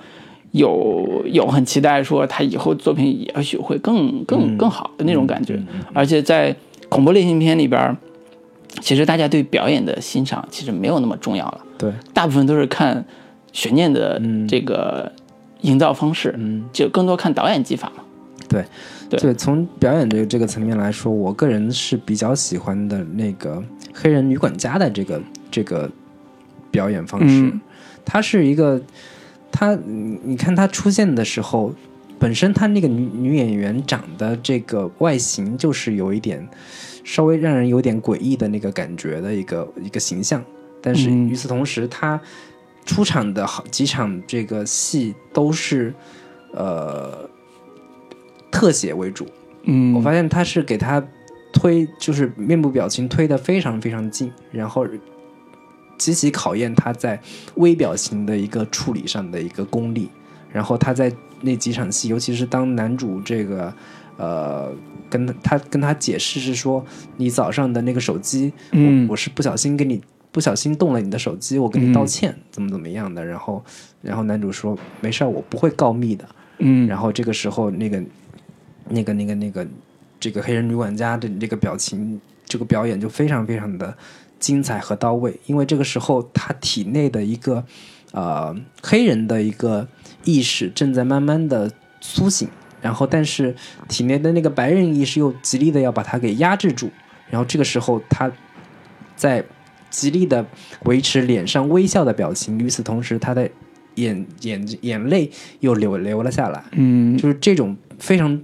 [0.54, 5.62] 有有很期待说他以后作品也许会更更更好的那种感觉。
[5.94, 6.56] 而且在
[6.90, 7.96] 恐怖类型片里边，
[8.82, 13.06] 其实大家对表演的欣赏其实没有那么重要了，对，大部分都是看
[13.54, 15.12] 悬念的这个
[15.66, 18.04] 营造方式，嗯，就更多看导演技法嘛。
[18.48, 18.64] 对
[19.10, 23.62] 对，从表演这个这个层面来说，我个人是比较喜欢的那个
[23.94, 25.90] 黑人女管家的这个这个
[26.72, 27.42] 表演方式。
[27.42, 27.62] 嗯
[28.08, 28.80] 她是一个，
[29.52, 31.74] 她你你看她出现的时候，
[32.20, 36.48] 本身她那个女女演员长的这个外形就是有一点
[37.04, 40.44] 稍微让人有点诡异的那个感觉的一个一个形象，
[40.82, 42.22] 但是嗯与此同时，她
[42.86, 45.94] 出场的好几场这个戏都是
[46.54, 47.30] 呃
[48.52, 49.28] 特写为主。
[49.64, 51.04] 嗯，我发现他是给他
[51.52, 54.86] 推，就是面部表情推的非常非常近，然后
[55.98, 57.20] 极其考验他在
[57.56, 60.10] 微表情的一个处理上的一个功力。
[60.52, 63.74] 然后他在那几场戏，尤其是当男主这个
[64.18, 64.72] 呃
[65.10, 66.86] 跟他他跟他解释是说，
[67.18, 70.02] 你早上的那个手机，嗯我我是不小心给你
[70.36, 73.24] 不小心动了你的手机，我跟你道歉，怎么怎么样的。
[73.24, 73.64] 然后
[74.02, 76.28] 然后男主说没事儿，我不会告密的。
[76.58, 78.04] 嗯，然后这个时候，那个、
[78.90, 79.66] 那个、那个、那个，
[80.20, 83.96] 这个黑人女管家的这个表情，这个表演就非常非常的
[84.38, 85.40] 精彩和到位。
[85.46, 87.64] 因为这个时候，他体内的一个
[88.12, 89.88] 呃黑人的一个
[90.26, 91.72] 意识正在慢慢的
[92.02, 92.50] 苏醒，
[92.82, 93.56] 然后但是
[93.88, 96.92] 体内的那个白人意识又极力的要把他给压制住。
[97.30, 98.30] 然后这个时候，他
[99.16, 99.42] 在
[99.96, 100.46] 极力的
[100.84, 103.50] 维持脸上微笑的表情，与此同时，他的
[103.96, 105.32] 眼眼眼泪
[105.62, 108.42] 又流流了下来，嗯就是这种非常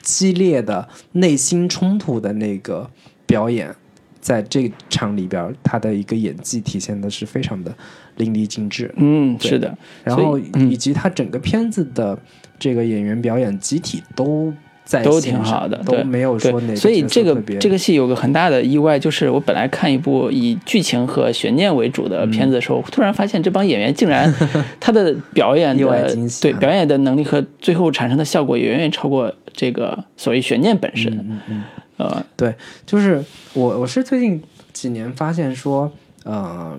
[0.00, 2.90] 激烈的内心冲突的那个
[3.26, 3.74] 表演，
[4.20, 7.76] 在这场里边，他的一个演技体现的是非常的
[8.16, 8.90] 淋漓尽致。
[8.96, 12.18] 嗯，是的，然后以及他整个片子的
[12.58, 14.50] 这个演员表演集体都
[14.86, 24.32] 在都挺好的，都对没有说哪对，所以这个这个戏有个很大的意外，就是我本来看一部以剧情和悬念为主的片子的时候，突然发现这帮演员竟然
[24.78, 31.12] 他的表演意外的惊喜啊对表演的能力和最后产生的效果也远远超过这个所谓悬念本身。
[31.18, 31.64] 嗯嗯，
[31.96, 32.54] 呃，对，
[32.86, 34.40] 就是我我是最近
[34.72, 35.90] 几年发现说，
[36.24, 36.78] 呃，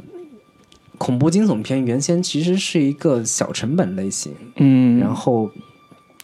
[0.97, 5.49] 恐怖惊悚片原先其实是一个小成本类型，嗯，然后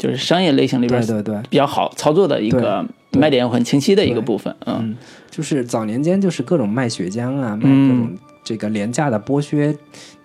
[0.03, 4.53] 就是商业类型里边对对对，比较好操作的一个卖点很清晰的一个部分。
[4.65, 4.97] 嗯嗯，
[5.31, 9.73] 就是早年间就是各种卖血浆啊，卖嗯各种这个廉价的剥削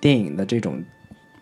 [0.00, 0.82] 电影的这种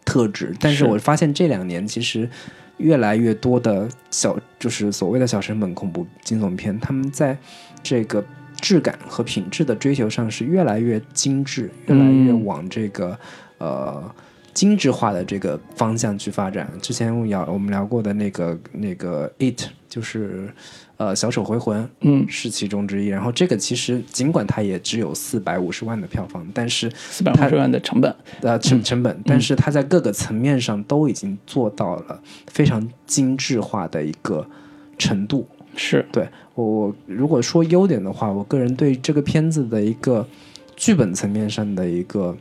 [0.04, 2.28] 特质，但是是我发现这两年其实
[2.76, 7.34] 越来越多的小就是所谓的小成本恐怖惊悚片，他们在
[7.82, 8.22] 这个
[8.60, 13.18] 质感和品质的追求上是越来越精致，越来越嗯往这个、
[13.56, 14.14] 呃。
[14.56, 16.66] 精致化的这个方向去发展。
[16.80, 20.48] 之前我聊我们聊过的那个那个 It，就是
[20.96, 23.08] 呃小丑回魂，嗯，是其中之一。
[23.08, 28.16] 然后这个其实尽管它也只有四百五十万的票房，但是四百五十万的成本。
[28.40, 34.48] 呃成成本，但是它在各个层面上都已经做到了非常精致化的一个
[34.96, 35.46] 程度。
[35.76, 40.26] 是，对我我如果说优点的话，我个人对这个片子的一个
[40.74, 42.34] 剧本层面上的一个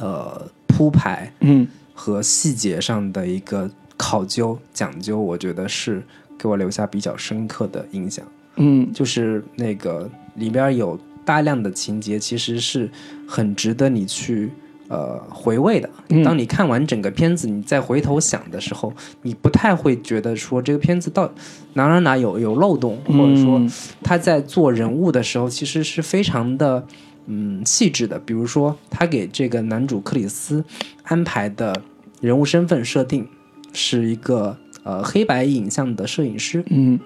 [0.00, 6.02] 呃铺排嗯和细节上的一个考究讲究，我觉得是
[6.38, 8.24] 给我留下比较深刻的印象。
[8.56, 12.90] 嗯就是那个里边有大量的情节，其实是
[13.26, 14.50] 很值得你去
[14.88, 15.88] 呃回味的。
[16.08, 21.30] 嗯当你看完整个片子，你再回头想的时候，你不太会觉得说这个片子到
[21.74, 23.70] 哪哪哪有有漏洞，或者说嗯
[24.02, 26.84] 他在做人物的时候，其实是非常的
[27.30, 28.18] 嗯细致的。
[28.18, 30.64] 比如说，他给这个男主克里斯
[31.04, 31.80] 安排的
[32.20, 33.26] 人物身份设定
[33.72, 36.98] 是一个呃黑白影像的摄影师，嗯，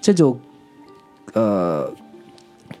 [0.00, 0.38] 这就
[1.34, 1.92] 呃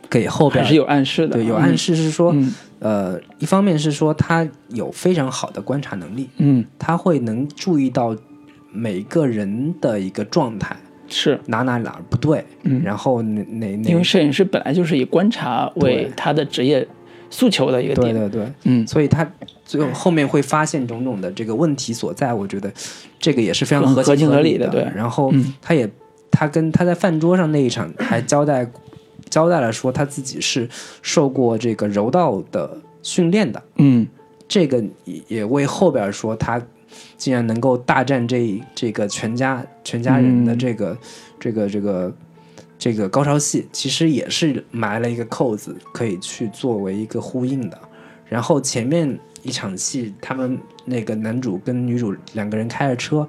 [0.08, 1.34] 给后边还是有暗示的。
[1.34, 8.16] 对有暗示是说，嗯呃，一方面是说他有非常好的观察能力，嗯，他会能注意到
[8.72, 10.76] 每个人的一个状态，
[11.12, 12.82] 是，哪哪哪不对，嗯。
[12.82, 16.86] 然后哪哪因为，摄影师本来就是以观察为他的职业
[17.28, 18.14] 诉求的一个点。
[18.14, 18.40] 对对。
[18.42, 19.30] 对，嗯，所以他
[19.64, 22.72] 最后后面会发现种种的这个问题所在，我觉得
[23.20, 24.68] 这个也是非常合情合理理的。
[24.68, 24.86] 对。
[24.96, 25.52] 然后嗯。
[25.60, 25.88] 他也
[26.30, 28.66] 他跟他在饭桌上那一场还交代
[29.28, 30.68] 交代了说他自己是
[31.02, 34.06] 受过这个柔道的训练的，嗯。
[34.48, 36.60] 这个也也为后边说他
[37.16, 40.58] 竟然能够大战这这个全家全家人的嗯。
[40.58, 40.98] 这个、
[41.38, 42.16] 这个这个
[42.78, 47.78] 这个高潮戏，其实也是埋了一个扣子，可以去作为一个呼应的。
[48.28, 53.28] 然后前面一场戏，他们那个男主跟女主两个人开着车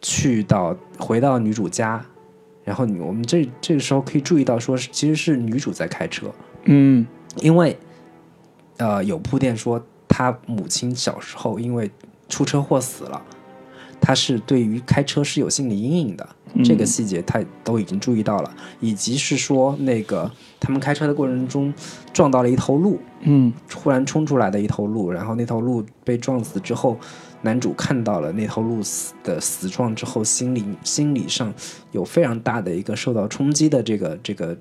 [0.00, 2.04] 去到回到女主家，
[2.64, 6.32] 然后你我们这这个时候可以注意到说，是其实是女主在开车，
[6.64, 7.06] 嗯。
[7.42, 7.78] 因为
[8.78, 11.88] 呃有铺垫说他母亲小时候因为
[12.28, 13.22] 出车祸死了，
[14.00, 16.62] 他是对于开车是有心理阴影的，嗯。
[16.62, 21.72] 这个细节他都已经注意到了，以及是说那个他们开车的过程中
[22.12, 23.52] 撞到了一头鹿，嗯。
[23.68, 26.98] 突然冲出来的一头鹿，然后那头鹿被撞死之后，
[27.42, 31.52] 男主看到了那头鹿死的死状之后，心理心理上
[31.92, 34.58] 有非常大的一个受到冲击的这个这个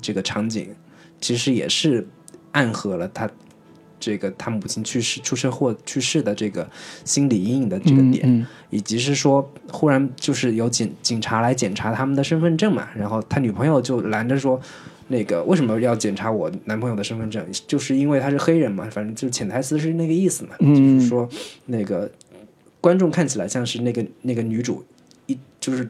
[0.00, 0.74] 这个场景，
[1.20, 2.08] 其实也是
[2.52, 3.28] 暗合了他
[4.02, 6.68] 这个他母亲去世出车祸去世的这个
[7.04, 14.60] 心理阴影的这个点，嗯以及是说忽然就是有警警察来检查他们的身份证嘛，然后他女朋友就拦着说。
[15.08, 17.44] 那个为什么要检查我男朋友的身份证？
[17.66, 21.28] 就是因为他是黑人嘛，反正就是潜台词是那个意思嘛，嗯就是说
[21.66, 22.10] 那个
[22.80, 24.82] 观众看起来像是那个那个女主
[25.26, 25.86] 一就是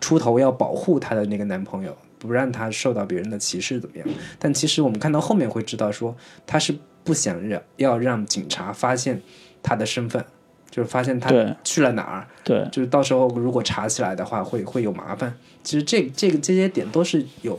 [0.00, 4.08] 出头要保护她的那个男朋友，不让他受到别人的歧视怎么样？
[4.40, 9.20] 但其实我们看到后面会知道说，他是不想让要让警察发现
[9.62, 10.24] 他的身份，
[10.70, 11.30] 就是发现他
[11.62, 15.32] 去了哪儿，对，就是到时候如果查起来的话会会有麻烦。
[15.62, 17.58] 其实这这个这些点都是有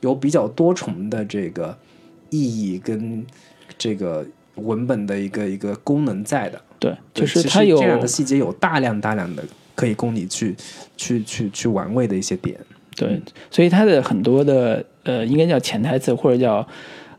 [0.00, 1.76] 有比较多重的这个
[2.30, 3.24] 意义跟
[3.78, 6.60] 这个文本的一个一个功能在的。
[6.78, 9.42] 对，就是它有这样的细节有大量大量的
[9.74, 10.54] 可以供你去
[10.96, 12.58] 去去去玩味的一些点。
[12.94, 16.66] 对，所以它的很多的呃，应该叫潜台词或者叫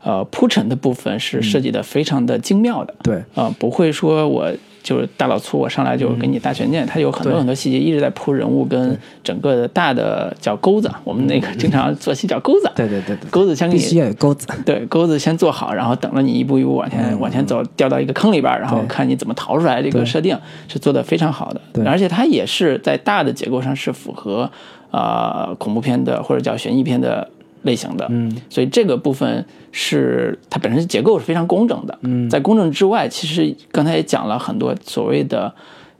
[0.02, 2.94] 呃铺陈的部分是设计的非常的精妙的。
[3.02, 4.50] 对，啊、不会说我
[4.82, 14.46] 就是大老粗，我上来就给你大悬念，它有很多很多细节一直在铺人物跟整个的大的叫钩子，我们那个经常做戏叫钩子，对对对对，钩子先给必须你要有钩子。
[14.64, 19.82] 对钩子先做好，然后等着你一步一步往前往前走，掉到一个坑里边，然后看你怎么逃出来。
[19.82, 21.84] 这个设定是做的非常好的，对。
[21.84, 24.50] 而且它也是在大的结构上是符合
[24.90, 27.28] 呃恐怖片的或者叫悬疑片的
[27.62, 35.52] 类型的，嗯，所以这个部分是它本身结构是非常工整的，嗯，在工整之外，其实刚才也讲了很多所谓的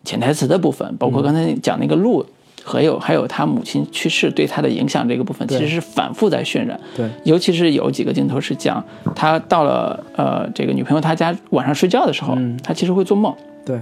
[0.04, 2.24] 潜台词的部分，包括刚才讲那个路。
[2.64, 6.78] 还有还有他母亲去世对他的影响这个部分，其实是反复在渲染。
[6.94, 8.84] 对，尤其是有几个镜头是讲
[9.14, 13.34] 他到了呃这个女朋友她家晚上睡觉的时候，他其实会做梦，
[13.64, 13.80] 对，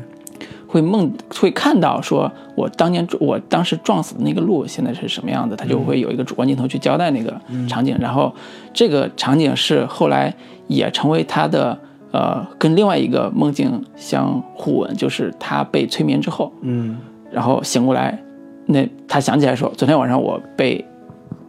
[0.67, 8.35] 会梦会看到说我当年我当时撞死的那个路现在是什么样子，他就会有一个主观镜头去交代那个场景，然后
[8.73, 10.35] 这个场景是后来
[10.67, 11.79] 也成为他的
[12.11, 16.99] 呃跟另外一个梦境相互吻，就是他被催眠之后，嗯，
[17.31, 18.19] 然后醒过来，
[18.67, 20.85] 那他想起来说昨天晚上我被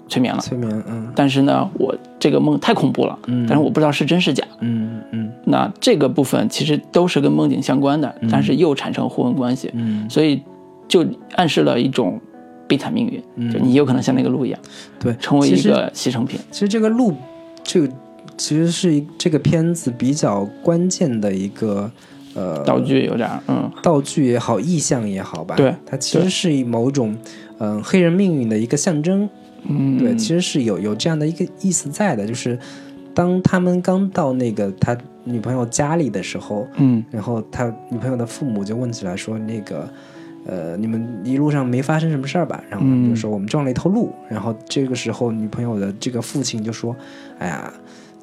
[0.08, 0.40] 催眠了。
[0.40, 4.44] 催眠，嗯但是呢，我这个梦太恐怖了，嗯但是我不知道是真是假。
[4.60, 5.17] 嗯嗯
[5.50, 10.42] 那这个部分其实都是跟梦境相关的，但是又产生互文关系，嗯，所以
[10.90, 12.20] 就暗示了一种
[12.68, 14.60] 悲惨命运，就你有可能像那个鹿一样，
[15.00, 16.38] 对，成为一个牺牲品。
[16.52, 17.14] 其实这个鹿，
[17.64, 17.88] 这个
[18.36, 21.90] 其实是一这个片子比较关键的一个
[22.34, 27.16] 呃道具有点儿，嗯，道具也好，意象也好吧，对它其实是以某种
[27.60, 29.30] 嗯、呃黑人命运的一个象征，
[29.64, 32.60] 嗯，对，其实是有有这样的一个意思在的，就是
[33.14, 34.96] 当他们刚到那个他
[35.28, 39.88] 女朋友家里的时候，嗯然后他女朋友的父母就问起来说那个。
[40.50, 42.64] 呃，你们一路上没发生什么事儿吧？
[42.70, 44.14] 然后就说我们撞了一头鹿。
[44.30, 46.96] 然后这个时候，女朋友的这个父亲就说
[47.38, 47.70] ：“哎呀，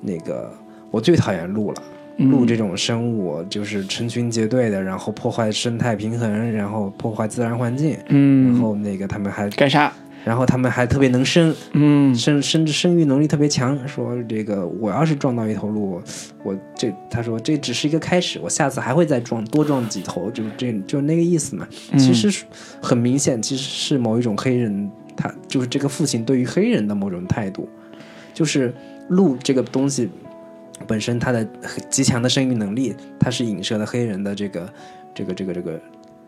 [0.01, 0.51] 那个
[0.91, 1.83] 我最讨厌鹿了。
[2.17, 7.95] 鹿这种生物就是成群结队的，然后破坏生态平衡，然后破坏自然环境。
[8.09, 9.93] 嗯然嗯，后那个他们还，该杀，
[10.25, 13.77] 然后他们还特别能生，嗯生生生育能力特别强。
[13.87, 16.03] 说这个我要是撞到一头鹿，
[16.43, 21.69] 我这他说这只是一个开始，我下次还会再撞多撞几头，就是这就那个意思嘛。
[21.99, 22.45] 其实
[22.81, 27.69] 很明显，其实是某一种黑人，他就是这个父亲对于黑人的某种态度，
[28.33, 28.75] 就是
[29.09, 30.09] 鹿这个东西
[30.87, 31.47] 本身它的
[31.91, 34.73] 极强的生育能力，它是影射了黑人的这个
[35.15, 35.81] 这个这个这个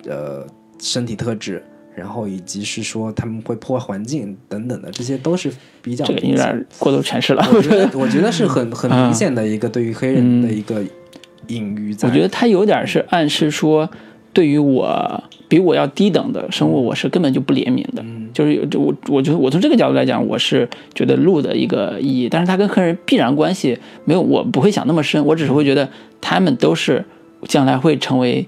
[0.06, 0.46] 呃
[0.78, 1.64] 身体特质。
[1.96, 7.42] 然后以及是说他们会破坏环境等等的，这些都是比较这个有点过度诠释了。
[7.54, 10.84] 我觉得 我觉得是很很嗯明显的一个对于黑人的一个
[11.46, 12.06] 隐喻在。
[12.06, 13.88] 我觉得他有点是暗示说，
[14.34, 18.04] 对于我比我要低等的生物，我是根本就不怜悯的。
[18.34, 25.88] 就是有我，我觉得我从这个角度来讲，我是觉得鹿的一个意义，但是它跟黑人必然关系没有，我不会想那么深，我只是会觉得
[26.20, 27.02] 他们都是
[27.48, 28.46] 将来会成为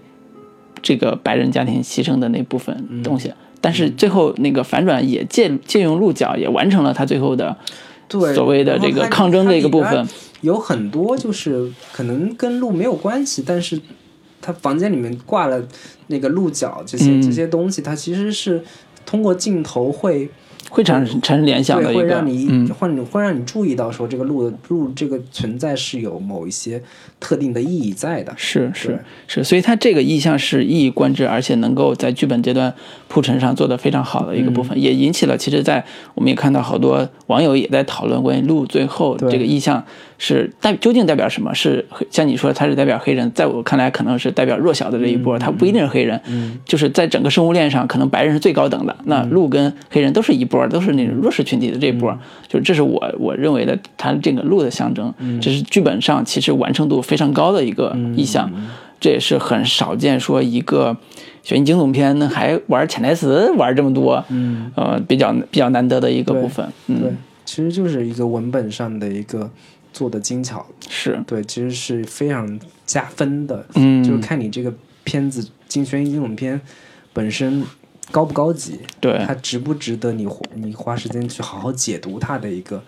[0.83, 3.33] 这个白人家庭牺牲的那部分东西。
[3.61, 7.57] 但是最后那个反转也借借用鹿角，也完成了他最后的
[8.07, 10.07] 对所谓的这个抗争的一个部分。
[10.43, 13.81] 有很多就是可能跟鹿没有关系，但是
[14.41, 15.61] 他房间里面挂了
[16.07, 18.63] 那个鹿角这些、嗯这些东西，它其实是
[19.05, 20.31] 通过镜头会
[20.71, 26.83] 会产生产生联想的对一个，会让你、嗯，会让你会让你注意到说这个路的路这个存在是有某一些
[27.19, 28.33] 特定的意义在的。
[28.37, 32.73] 是是是，所以它这个意象是一以贯之，而且能够在剧本阶段
[33.09, 35.85] 铺陈上做得非常好的一个部分，也引起了其实，在
[36.15, 39.83] 我们也看到好多网友也在讨论关于鹿最后这个意象
[40.19, 41.55] 是代究竟代表什么？
[41.55, 46.21] 是像你说它是代表黑人，在我看来可能是代表弱小的这一波，它不一定是黑人，
[46.65, 58.51] 就是在整个生物链上，可能白人是最高等的，那鹿跟黑人都是一波，都是那种弱势群体的这一波，就是这是我我认为的它这个鹿的象征，这是剧本上其实完成度非常高的一个意象，
[59.01, 60.97] 这也是很少见说一个
[61.43, 69.51] 悬疑惊悚片还玩潜台词玩这么多，嗯，呃，比较比较难得的一个部分，对嗯，，其实就是一个文本上的一个
[69.93, 73.65] 做的精巧，是，对，其实是非常加分的。
[73.75, 74.73] 嗯，就是看你这个
[75.05, 76.61] 片子精悬疑惊悚片
[77.13, 77.65] 本身
[78.11, 79.19] 高不高级，对。
[79.27, 82.83] 它值不值得你花你花时间去好好解读它的一个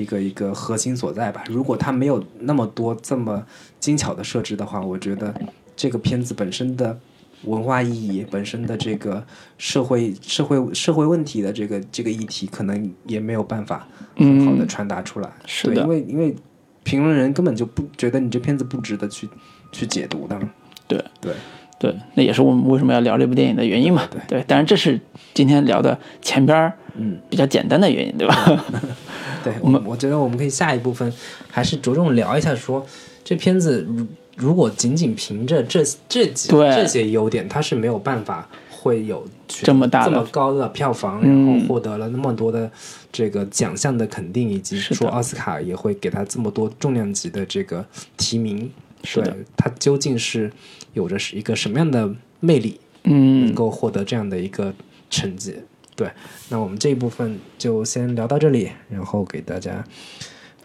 [0.00, 1.44] 一个一个核心所在吧。
[1.48, 3.44] 如果它没有那么多这么
[3.78, 5.34] 精巧的设置的话，我觉得
[5.76, 6.98] 这个片子本身的
[7.44, 9.24] 文化意义、本身的这个
[9.58, 13.86] 社会社会社会问题的这个这个议题，可能也没有办法
[14.16, 15.28] 很好的嗯传达出来。
[15.42, 16.34] 对，是的因为因为
[16.82, 19.28] 评论人根本就不觉得你这片子不值得去
[19.72, 20.40] 去解读的。
[20.88, 21.32] 对对。
[21.80, 24.06] 对，那也是我们为什么要聊这部电影的原因嘛。
[24.10, 25.00] 对对，当然这是
[25.32, 28.36] 今天聊的前边儿嗯，比较简单的原因，对吧？
[29.42, 31.12] 对我们，我觉得我们可以下一部分
[31.48, 32.84] 还是着重聊一下说，
[33.24, 42.70] 这片子如如果仅仅凭着这这几这些优点，它是没有办法会有这么大这么高的票房，然后获得了那么多的
[43.12, 47.84] 这个奖项的肯定，以及说奥斯卡也会给他这么多重量级的这个
[48.16, 48.70] 提名。
[49.02, 50.50] 是的，他究竟是
[50.92, 54.74] 有着是一个什么样的魅力，嗯，能够获得这样的一个
[55.08, 55.54] 成绩？
[56.00, 56.10] 对，
[56.48, 59.84] 那我们这一部分就先聊到这里，然后给大家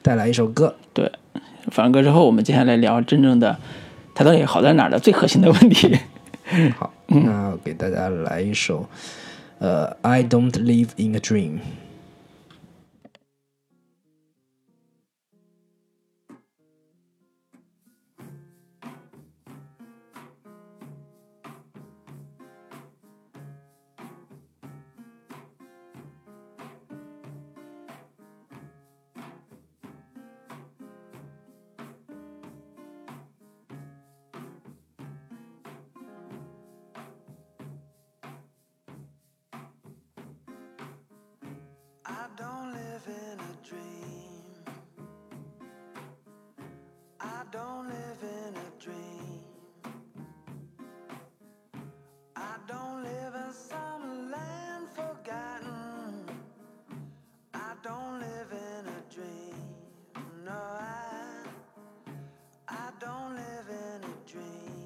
[0.01, 0.73] 带来一首歌。
[0.93, 1.11] 对。
[1.71, 3.59] 放完歌之后，我们接下来聊真正的
[4.13, 5.93] 它到底好在哪儿的最核心的问题。
[6.77, 8.87] 好，那给大家来一首，
[9.59, 11.51] 呃，《I Don't Live in a Dream》。
[47.75, 49.41] don't live in a dream.
[52.35, 56.25] I don't live in some land forgotten.
[57.53, 59.55] I don't live in a dream.
[60.45, 61.43] No, I,
[62.69, 64.84] I don't live in a dream.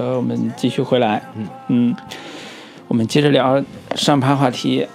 [0.00, 1.22] 的，我们继续回来。
[1.36, 1.96] 嗯嗯，
[2.88, 3.62] 我们接着聊
[3.94, 4.86] 上趴话题，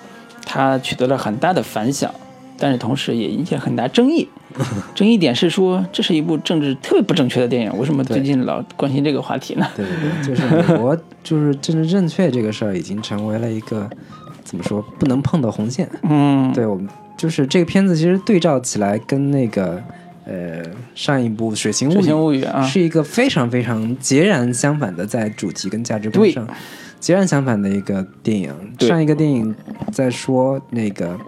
[0.46, 2.12] 它取得了很大的反响，
[2.58, 4.28] 但是同时也引起了很大争议。
[4.96, 7.78] 争议点是说，这是一部政治特别不正确的电影。
[7.78, 9.68] 为什么最近老关心这个话题呢？
[9.76, 13.90] 对对对，就是美国， 就是政治正确这个事儿已经成为了一个
[14.44, 15.90] 怎么说不能碰的红线。
[16.04, 16.88] 嗯，对我们
[17.18, 19.84] 就是这个片子，其实对照起来跟那个。
[20.96, 26.48] 呃，上一部《水形物语》啊，是一个非常非常截然相反的，在主题跟价值观上
[27.00, 28.52] 截然相反的一个电影。
[28.80, 29.54] 上一个电影
[29.92, 31.20] 在说那个。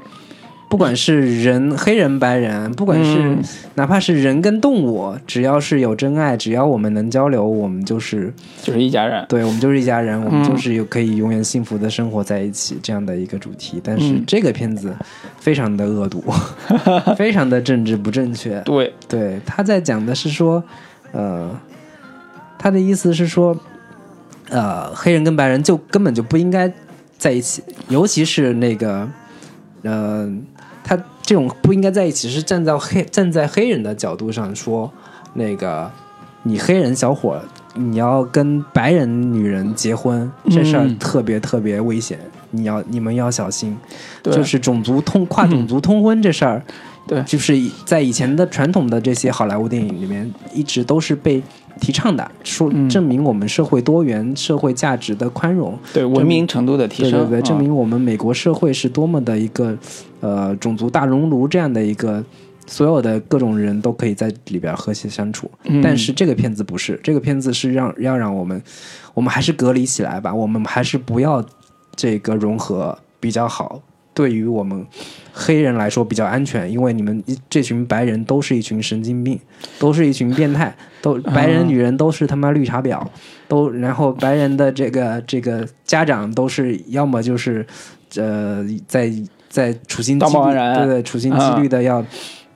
[0.69, 3.37] 不管是人、黑人、白人，不管是
[3.75, 9.25] 哪怕是人跟动物，只要是有真爱，只要我们能交流，我们就是就是一家人。
[9.29, 13.79] 对，我们就是一家人，我们就是有可以永远幸福的生活在一起这样的一个主题。
[13.81, 14.93] 但是这个片子
[15.39, 16.21] 非常的恶毒，
[17.15, 18.59] 非常的政治不正确。
[18.67, 20.61] 对，对，他在讲的是说，
[21.13, 21.49] 呃，
[22.59, 23.55] 他的意思是说，
[24.49, 26.69] 呃，黑人跟白人就根本就不应该
[27.17, 29.09] 在一起，尤其是那个，
[29.83, 30.29] 呃。
[30.87, 34.89] 他这种不应该在一起，是站在黑站在黑人的角度上说，
[35.33, 35.91] 那个
[36.43, 37.37] 你黑人小伙，
[37.73, 42.17] 你要跟白人女人结婚，这事儿特别特别危险，
[42.51, 43.77] 你要你们要小心，
[44.23, 46.63] 就是种族通跨种族通婚这事儿，
[47.07, 47.53] 对，就是
[47.85, 51.41] 在以前的传统的这些好莱坞电影里面，一直都是被。
[51.79, 59.77] 提倡的，说证明我们社会多元、社会价值的宽容，对文明程度的提升，对对对，证明我们美国社会是多么的一个
[60.19, 62.23] 呃种族大熔炉这样的一个，
[62.65, 65.51] 所有的各种人都可以在里边和谐相处。
[65.83, 68.59] 但是这个片子不是，这个片子是让要让我们，
[69.13, 71.45] 我们还是隔离起来吧，我们还是不要
[71.95, 73.79] 这个融合比较好。
[74.17, 74.83] 对于我们
[75.31, 79.39] 黑人来说比较安全，因为你们这群白人都是一群神经病，
[79.77, 82.99] 都是一群变态，都白人女人都是他妈绿茶婊，
[83.47, 87.63] 都然后白人的这个这个家长都是要么就是
[88.15, 89.13] 呃在
[89.47, 92.03] 在处心积虑，对对处心积虑的要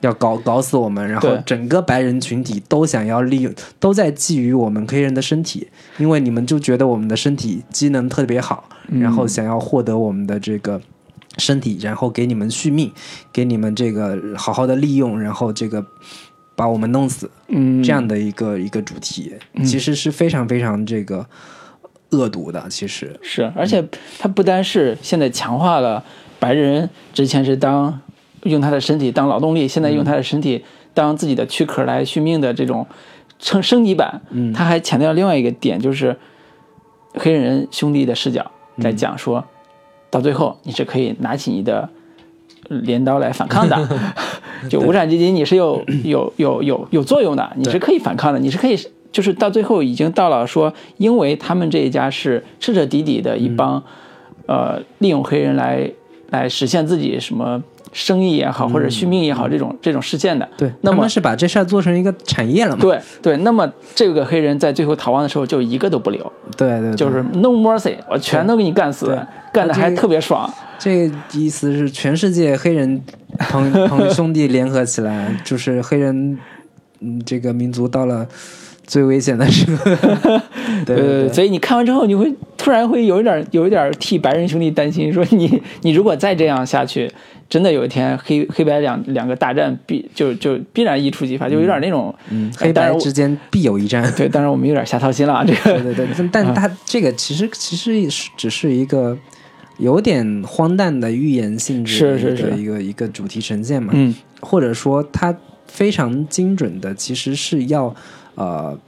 [0.00, 9.00] 要搞搞死我们，然后整个白人群体都想要利用，都在觊觎我们黑人的身体，因为你们就觉得我们的身体机能特别好，嗯。
[9.00, 10.80] 然后想要获得我们的这个
[11.38, 12.92] 身体，然后给你们续命，
[13.32, 15.84] 给你们这个好好的利用，然后这个
[16.54, 19.32] 把我们弄死，嗯，这样的一个一个主题，
[19.64, 21.26] 其实是非常非常这个
[22.10, 23.82] 恶毒的，其实，是，而且
[24.18, 26.04] 它不单是现在强化了
[26.38, 28.00] 白人之前是当
[28.42, 30.62] 用他的身体当劳动力，现在用他的身体
[30.92, 32.86] 当自己的躯壳来续命的这种
[33.38, 34.52] 升升级版，嗯。
[34.52, 36.18] 他还强调另外一个点，就是
[37.14, 39.44] 黑人兄弟的视角在讲说，
[40.12, 41.88] 到最后你是可以拿起你的
[42.68, 43.88] 镰刀来反抗的，
[44.70, 48.78] 就无产阶级你是有有有有有作用的，你是可以反抗的，你是可以。
[49.10, 53.82] 就是到最后已经到了说，因为他们这一家是彻彻底底的一帮，
[54.46, 55.86] 呃，利用黑人来
[56.30, 57.62] 来实现自己什么
[57.92, 60.48] 生意也好，或者续命也好，这种这种事件的。
[60.56, 62.80] 对，那么是把这事儿做成一个产业了嘛？
[62.80, 69.18] 对对，那么这个黑人在最后逃亡的时候，就一个都不留，对对对，就是 no mercy，我全都给你干死对，
[69.52, 70.50] 干的还特别爽。
[70.78, 73.00] 这个意思是全世界黑人
[73.38, 76.38] 朋朋 兄弟联合起来，就是黑人，
[77.00, 78.26] 嗯，这个民族到了
[78.86, 79.96] 最危险的时刻。
[80.84, 87.10] 对对对，所以你看完之后，你会突然会有一点有一点替白人兄弟担心，说你你如果再这样下去，
[87.48, 94.12] 真的有一天黑黑白两两个大战必就就必然一触即发，就有点那种嗯，黑白之间必有一战。
[94.16, 95.80] 对，当然我们有点瞎操心了啊，这个。
[95.82, 99.16] 对对对，但但它这个其实其实是只是一个
[99.78, 102.62] 有点荒诞的预言性质的一个是是是。
[102.62, 104.14] 一个一个主题呈现嘛，嗯。
[104.40, 105.32] 或者说它
[105.68, 107.94] 非常精准的其实是要
[108.34, 108.78] 呃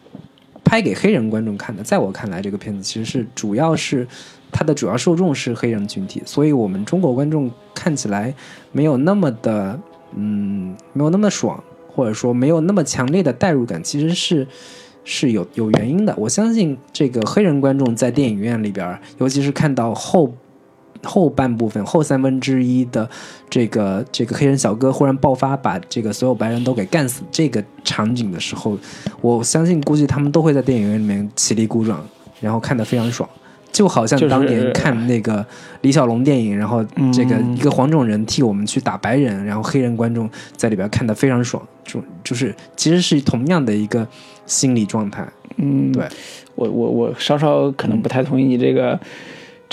[0.63, 1.83] 拍给黑人观众看的。
[1.83, 4.07] 在我看来，这个片子其实是主要是
[4.51, 8.35] 它的主要受众是黑人群体，所以我们中国观众看起来
[8.73, 9.79] 没有那么的
[10.15, 14.47] 嗯没有那么爽，或者说没有那么强烈的代入感，其实是。
[15.07, 20.35] 是有有原因的，我相信这个黑人观众在电影院里边，尤其是看到后
[21.05, 23.09] 后半部分后三分之一的
[23.49, 28.77] 这个这个黑人小哥忽然爆发，把这个所有白人都给干死这个场景的时候，
[29.21, 32.05] 我相信估计他们都会在电影院里面起立鼓掌，
[32.41, 33.29] 然后看得非常爽。
[33.73, 35.45] 就好像当年看那个
[35.81, 36.81] 李小龙电影，然后
[37.13, 44.07] 这个嗯一个黄种人替我们去打白人，然后黑人观众在里边看得非常爽，就就是其实是同样的一个
[44.47, 45.27] 心理状态。
[45.57, 46.07] 嗯，对，
[46.55, 48.97] 我我我稍稍可能不太同意你这个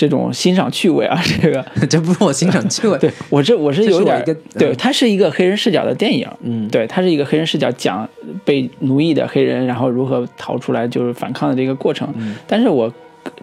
[0.02, 1.64] 这种欣赏趣味啊， 这个。
[1.88, 4.20] 这不是我欣赏趣味，对我这我是有一点
[4.58, 4.76] 对，嗯。
[4.76, 8.08] 它是一个黑人视角的电影，嗯，对，它是一个黑人视角讲
[8.44, 12.12] 被奴役的黑人，然后如何逃出来，就是反抗的这个过程。
[12.16, 12.34] 嗯。
[12.48, 12.92] 但是我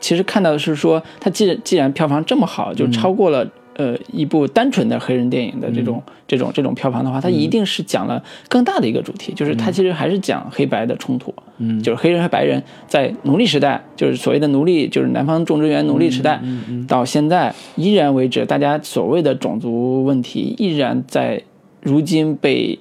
[0.02, 3.48] 其实看到的是说，它既既然票房这么好，就超过了、
[3.80, 11.82] 呃一部单纯的黑人电影的这种、这种这种票房的话，它一定是讲了更大的一个主题，就是它其实还是讲黑白的冲突，嗯。
[11.82, 16.42] 就是黑人和白人在奴隶时代，就是所谓的奴隶，就是南方种植园奴隶时代，
[16.90, 21.42] 到现在依然为止，大家所谓的种族问题依然在
[21.82, 22.78] 如今被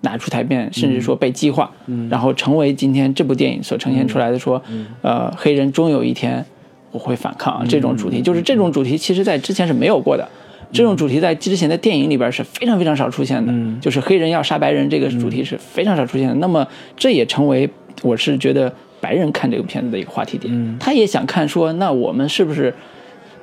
[0.00, 1.70] 拿出台面，甚至说被激化，
[2.10, 4.60] 然后成为今天这部电影所呈现出来的说，
[5.02, 6.44] 呃，黑人终有一天
[6.90, 10.28] 我会反抗这种主题，就是这种主题其实在之前是没有过的。
[10.72, 16.34] 这种主题在之前的电影里边是非常非常少出现的，就是黑人要杀白人这个主题是非常少出现的。
[16.34, 16.66] 那么
[16.96, 17.68] 这也成为
[18.02, 22.72] 我是觉得白人看这个片子的一个话题点，他也想看说，那我们是不是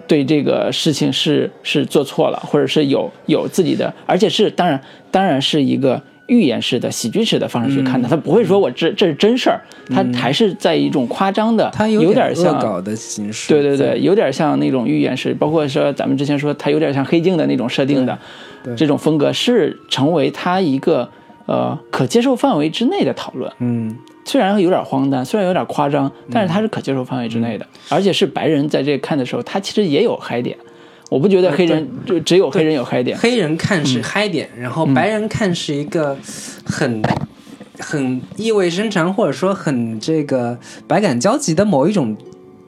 [0.07, 9.59] 对这个事情是是做错了，或者是有有自己的，而且是当然当然是一个寓言式的喜剧式的方式去看的，他不会说我这这是真事儿，
[9.89, 13.53] 他还是在一种夸张的，它有点像恶搞的形式。
[13.53, 18.17] 对对对，有点像那种预言式，包括说咱们之前说它有点像黑镜的那种设定的
[18.75, 21.09] 这种风格，是成为他一个
[21.45, 23.51] 呃可接受范围之内的讨论。
[23.59, 30.57] 嗯，虽然有点荒诞，虽然有点夸张，但是它是可接受范围之内的，而且是白人在这看的时候，他其实也有嗨点。
[31.09, 36.17] 我不觉得黑人就只有黑人有嗨点，黑人看是嗨点，然后白人看是一个
[36.65, 37.01] 很
[37.79, 42.15] 很意味深长，或者说很这个百感交集的某一种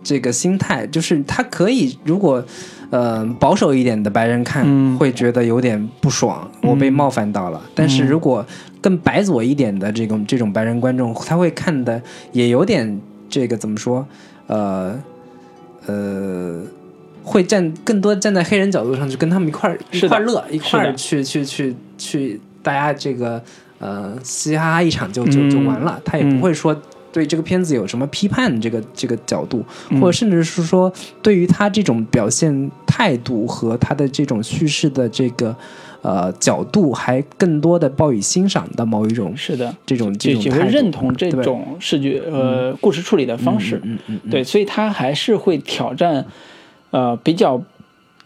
[0.04, 2.44] 这个心态，就是他可以如果。
[2.92, 7.62] 呃，保守一点的白人看、嗯会觉得有点不爽，我被冒犯到了。
[7.76, 8.44] 但是如果
[8.82, 14.04] 更白左一点的这种这种白人观众，他会看的也有点这个怎么说？
[14.48, 15.00] 呃
[15.86, 16.64] 呃，
[17.30, 23.42] 会站更多站在黑人角度上去跟他们一块儿一块儿乐，一块儿去去去去，大家这个
[23.78, 26.76] 呃嘻嘻哈哈一场就就就嗯完了，他也不会说。
[27.12, 28.62] 对这个片子有什么批判？
[28.62, 30.00] 这个这个角度，嗯。
[30.00, 35.56] 或者甚至是说，对于他这种表现态度和他的这种叙事的这个
[36.04, 39.76] 呃角度，还更多的报以欣赏的某一种是的。
[39.88, 44.30] 这种这种态度认同这种视觉呃故事处理的方式，嗯嗯嗯。
[44.30, 46.24] 对，所以他还是会挑战，
[46.92, 47.62] 呃，比较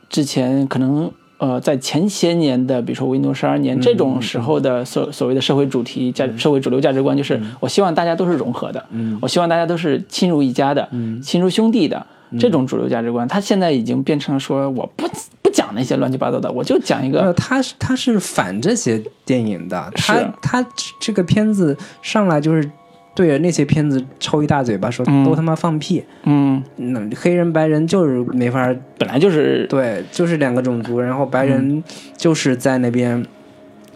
[0.10, 8.86] 之前可能呃在前些年的，比如说 Windows 十二年这种时候的所所谓的社会主题价社会主流价值观，就是我希望大家都是融合的，
[9.22, 10.90] 我希望大家都是亲如一家的，
[11.22, 12.06] 亲如兄弟的。
[12.40, 15.08] 这种主流价值观，它现在已经变成说，我不
[15.44, 20.32] 不讲那些乱七八糟的，我就讲一个呃，他是他是反这些电影的，他是。
[20.42, 20.66] 他
[21.00, 22.68] 这个片子上来就是
[23.16, 25.24] 对着那些片子抽一大嘴巴，说嗯。
[25.24, 31.84] 都他妈放屁，嗯，那黑人白人就是没法本来就是对，就是两个种族，然后白人
[32.18, 33.26] 就是在那边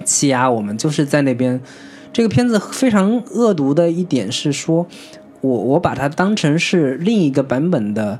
[0.03, 1.59] 欺压我们，就是在那边。
[2.13, 4.87] 这个片子非常恶毒的一点是说，
[5.41, 8.19] 我我把它当成是另一个版本的，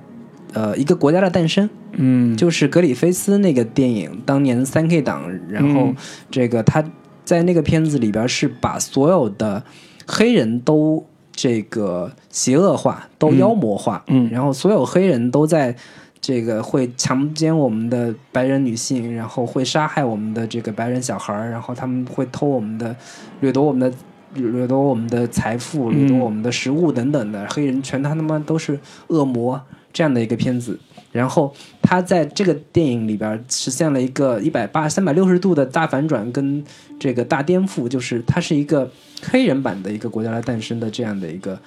[0.54, 1.68] 呃，一个国家的诞生。
[1.94, 2.38] 嗯。
[2.38, 5.96] 就是格里菲斯那个电影，当年三 K 党，然后嗯。
[6.30, 6.84] 这个他
[7.26, 9.64] 在那个片子里边是把所有的
[10.08, 15.76] 黑人都这个邪恶化，都妖魔化，嗯然后所有黑人都在
[16.20, 22.96] 这个会强奸我们的白人女性，然后会杀害我们的这个白人小孩儿，然后他们会偷我们的，
[23.42, 23.96] 掠夺我们的。
[24.34, 28.78] 掠夺我们的财富，掠夺嗯我们的食物等等的，黑人全他妈都是
[29.08, 29.60] 恶魔
[29.94, 30.78] 这样的一个片子。
[31.14, 31.52] 然后
[31.82, 36.62] 他在这个电影里边实现了一个一百八三百六十度的大反转跟
[37.00, 38.92] 这个大颠覆，就是它是一个
[39.22, 41.60] 黑人版的一个国家来诞生的这样的一个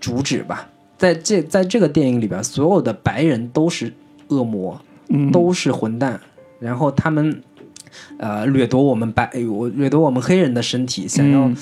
[0.00, 0.68] 主旨吧。
[0.98, 3.92] 在这在这个电影里边，所有的白人都是
[4.28, 6.18] 恶魔，嗯都是混蛋，
[6.58, 7.42] 然后他们
[8.18, 11.56] 呃掠夺我们白我掠夺我们黑人的身体，想要嗯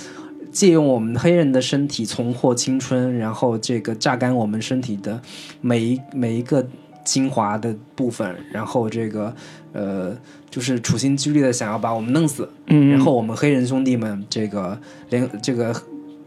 [0.53, 5.20] 借用我们黑人的身体重获青春，然后这个榨干我们身体的
[5.61, 6.64] 每一每一个
[7.05, 9.34] 精华的部分，然后这个
[9.72, 10.16] 呃
[10.50, 14.78] 就是处心积虑的想要把我们弄死，嗯，然后我们黑人兄弟们这个
[15.11, 15.74] 联这个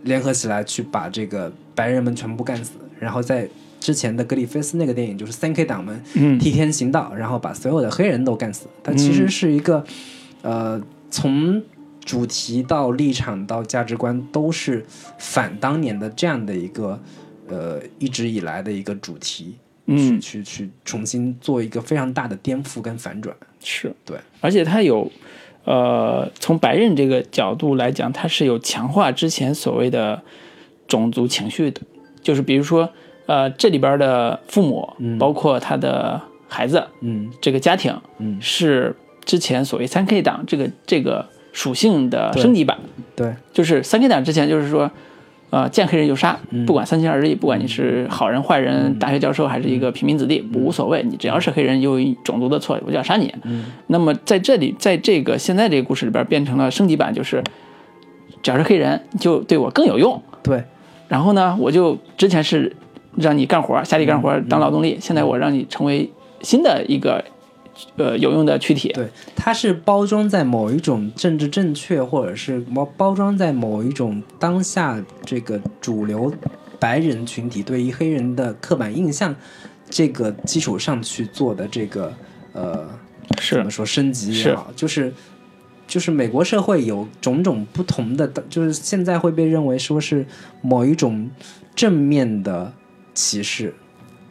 [0.03, 3.49] 联合起来去把这个白人们全部干死，然后在
[3.79, 6.37] 之前的格里菲斯那个电影就是三 K 党们嗯。
[6.39, 8.67] 替天行道，然后把所有的黑人都干死。
[8.83, 9.83] 它其实是一个，
[10.41, 11.61] 呃，从
[12.03, 14.85] 主题到立场到价值观都是
[15.17, 16.99] 反当年的这样的一个，
[17.47, 19.55] 呃，一直以来的一个主题，
[19.87, 20.21] 嗯。
[20.21, 23.35] 去去去重新做一个非常大的颠覆跟反转。
[23.63, 23.93] 是。
[24.05, 25.11] 对，而且它有，
[25.65, 30.21] 呃，从白人这个角度来讲，它是有强化之前所谓的
[30.87, 31.81] 种族情绪的，
[32.21, 32.89] 就是比如说，
[33.25, 37.31] 呃，这里边的父母，包括他的孩子，嗯。
[37.41, 42.77] 这个家庭，嗯，是之前所谓三 K 党这个这个属性的升级版，
[43.15, 44.89] 对，就是三 K 党之前就是说。
[45.49, 46.65] 呃，见黑人就杀，嗯。
[46.65, 53.33] 不管三七二十一，不管你是好人、坏人、大学教授还是一个平民子弟，无所谓，你只要是黑人，有种族的错，我就要杀你。
[53.43, 53.65] 嗯。
[53.87, 57.41] 那么在这里，在这个现在这个故事里边，变成了升级版，就是
[58.41, 60.21] 只要是黑人，就对我更有用。
[60.43, 60.63] 对，
[61.07, 62.75] 然后呢，我就之前是
[63.15, 67.23] 让你干活，下地干嗯活当劳动力，现在我让你成为新的一个
[67.95, 68.89] 呃有用的躯体。
[68.93, 76.33] 对，它是包装在某一种政治正确，或者是包包装在某一种当下这个主流
[76.79, 79.35] 白人群体对于黑人的刻板印象
[79.89, 82.13] 这个基础上去做的这个
[82.53, 82.87] 呃
[83.39, 85.13] 是怎么说升级也好，就是
[85.87, 90.25] 就是美国社会有种种不同的，就是现在会被认为说是
[90.61, 91.29] 某一种
[91.73, 92.73] 正面的
[93.13, 93.73] 歧视，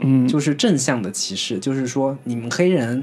[0.01, 3.03] 嗯，就是正向的歧视，就是说你们黑人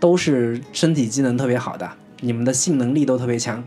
[0.00, 1.90] 都是身体机能特别好的，
[2.20, 3.62] 你们的性能力都特别强，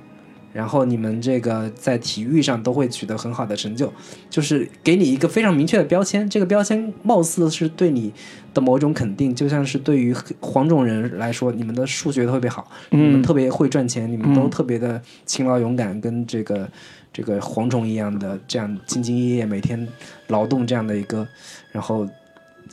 [0.53, 3.91] 然后你们这个在体育上都会取得很好的成就，
[4.29, 6.29] 就是给你一个非常明确的标签。
[6.29, 8.11] 这个标签貌似是对你
[8.53, 16.69] 的某种肯定，就像是对于黄种人来说，你们的数学特别好，你们嗯特别会赚钱，你们都嗯特别的勤劳勇敢，跟这个
[17.13, 19.87] 这个蝗虫一样的这样兢兢业业每天
[20.27, 21.27] 劳动这样的一个，
[21.71, 22.07] 然后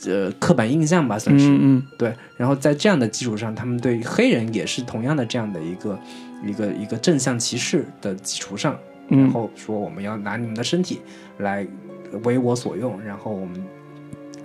[0.05, 2.13] 呃刻板印象吧，算是、嗯嗯对。
[2.37, 5.99] 然后在这样的基础上，他们对黑人也是同样的这样的一个
[6.45, 8.73] 一个一个正向歧视的基础上，
[9.07, 11.01] 然嗯后说我们要拿你们的身体
[11.39, 11.65] 来
[12.23, 13.65] 为我所用，然后我们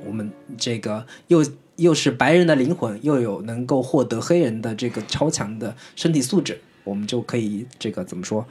[0.07, 1.45] 我们这个又
[1.77, 8.47] 又是白人的灵魂，又有能够获得黑人的这个超强的身体素质，我们就可以这个怎么说？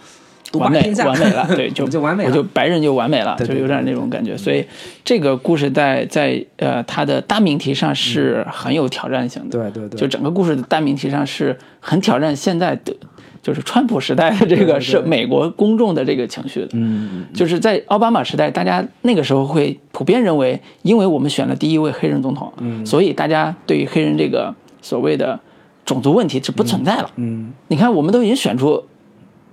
[0.51, 2.29] 独霸完美天下，完美了，对， 就就完美了。
[2.29, 4.35] 我就白人就完美了，对对就有点那种感觉。
[4.35, 4.65] 所以
[5.03, 12.93] 这个故事在在呃它的大命题上是很有挑战性的，对对对，就整个故事的大命题上是很挑战现在的，
[13.41, 16.69] 就是川普时代的这个是美国公众的这个情绪的。
[16.73, 22.85] 嗯，就是在奥巴马时代，大家那个时候会普遍认为，因为我们选了第一位黑人总统，嗯。
[22.85, 25.39] 所以大家对于黑人这个所谓的
[25.85, 27.09] 种族问题是不存在了。
[27.17, 28.83] 嗯，你看，我们都已经选出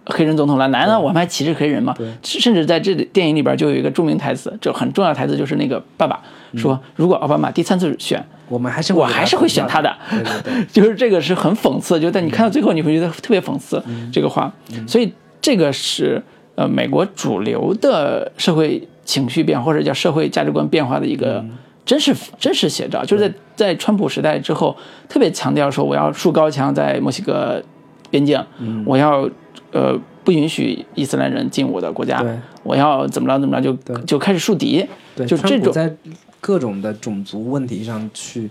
[0.07, 1.95] 黑人总统了，难道我们还歧视黑人吗？
[2.23, 6.21] 甚至在这电影里边就有一个著名台词，就很重要的台词，就是那个爸爸
[6.55, 13.83] 说：“如果奥巴马第三次选，我们还是我还是会选他的。”对对对， 就是这个是很讽刺，就但你看到最后，你会觉得特别讽刺
[14.13, 14.53] 这个话。
[14.87, 16.23] 所以这个是
[16.55, 21.45] 呃美国主流的社会情绪变化或者叫社会价值观变化的一个
[21.85, 24.77] 真实真实写照，就是在在川普时代之后，
[25.09, 27.63] 特别强调说我要筑高墙在墨西哥
[28.11, 28.41] 边境，
[28.85, 29.29] 我要
[29.73, 35.95] 呃不允许伊斯兰人进我的国家对，我要怎么着怎么着就就开始树敌，对，就这种在
[36.41, 38.51] 各种的种族问题上去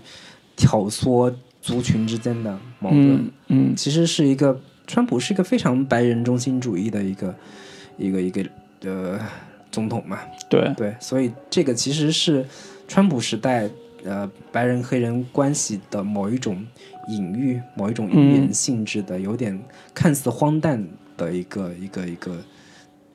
[0.56, 7.34] 挑唆族群之间的矛盾，嗯嗯其实是一个川普是一个非常白人中心主义的一个
[7.98, 8.42] 一个一个
[8.84, 9.18] 呃
[9.70, 12.46] 总统嘛，对对，所以这个其实是
[12.86, 13.68] 川普时代
[14.04, 16.64] 呃白人黑人关系的某一种
[17.08, 19.58] 隐喻，某一种语言性质的，有点
[19.92, 20.86] 看似荒诞
[21.16, 22.36] 的一个一个一个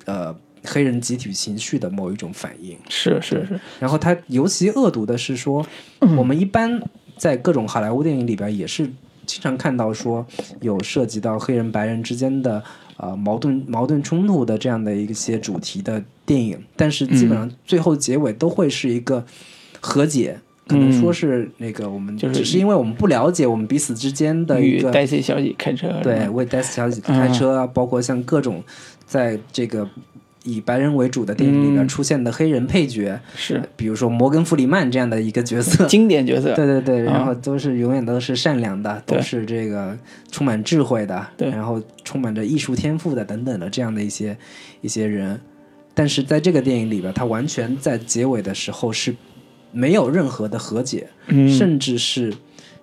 [0.06, 2.78] 呃黑人集体情绪的某一种反应。
[2.90, 5.66] 是是是，然后他尤其恶毒的是说，
[6.18, 6.82] 我们一般
[7.18, 8.86] 在各种好莱坞电影里边也是
[9.26, 10.26] 经常看到说
[10.60, 12.64] 有涉及到黑人白人之间的
[12.98, 19.26] 呃矛盾矛盾冲突的这样的一些主题的电影，但是基本上最后结尾都会是一个
[19.80, 20.40] 和解。
[20.72, 28.64] 可能说是那个我们就是只是因为我们不了解我们彼此之间的一与个戴西小姐开车，对，为 e s 小姐开车啊，包括像各种
[29.06, 29.88] 在这个
[30.44, 31.88] 以白人为主的电影里边嗯。
[31.88, 33.62] 出现的黑人配角，是。
[33.76, 39.96] 比如说摩根·弗里曼这样的一个角色， 经典角色，对对对，啊然后都是永远都是善良的，对都是这个
[40.32, 41.50] 充满智慧的，对。
[41.50, 44.36] 然后充满着艺术天赋的等等的这样的一些
[44.82, 45.40] 一些人，
[45.94, 49.14] 但是在这个电影里边，他完全在结尾的时候是
[49.72, 51.50] 没有任何的和解，嗯。
[51.50, 52.34] 甚至是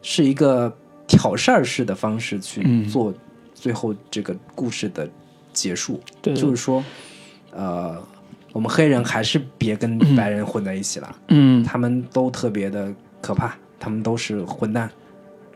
[0.03, 0.75] 是一个
[1.07, 3.13] 挑事儿式的方式去嗯做
[3.55, 5.09] 最后这个故事的
[5.53, 6.35] 结束，对。
[6.35, 6.85] 就是说，
[7.53, 7.97] 呃，
[8.53, 11.17] 我们黑人还是别跟白人混在一起了。
[11.29, 11.63] 嗯。
[11.65, 14.91] 他们都特别的可怕，他们都是混蛋，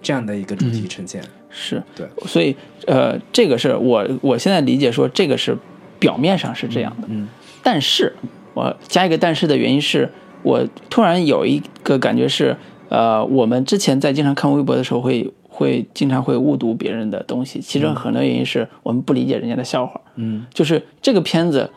[0.01, 1.23] 这样的一个主题呈现。
[1.51, 1.83] 是。
[1.95, 2.57] 对，所以
[2.87, 5.57] 呃，这个是我我现在理解说这个是
[5.99, 7.29] 表面上是这样的，嗯。
[7.63, 8.13] 但是
[8.55, 10.11] 我加一个但是的原因是
[10.43, 12.57] 我突然有一个感觉是，
[12.89, 20.47] 呃，我们之前在经常看微博的时候会会经常会误读别人的东西，其中很多原因是我们不理解人家的笑话，嗯。
[20.53, 21.71] 就是这个片子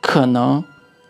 [0.00, 0.62] 可能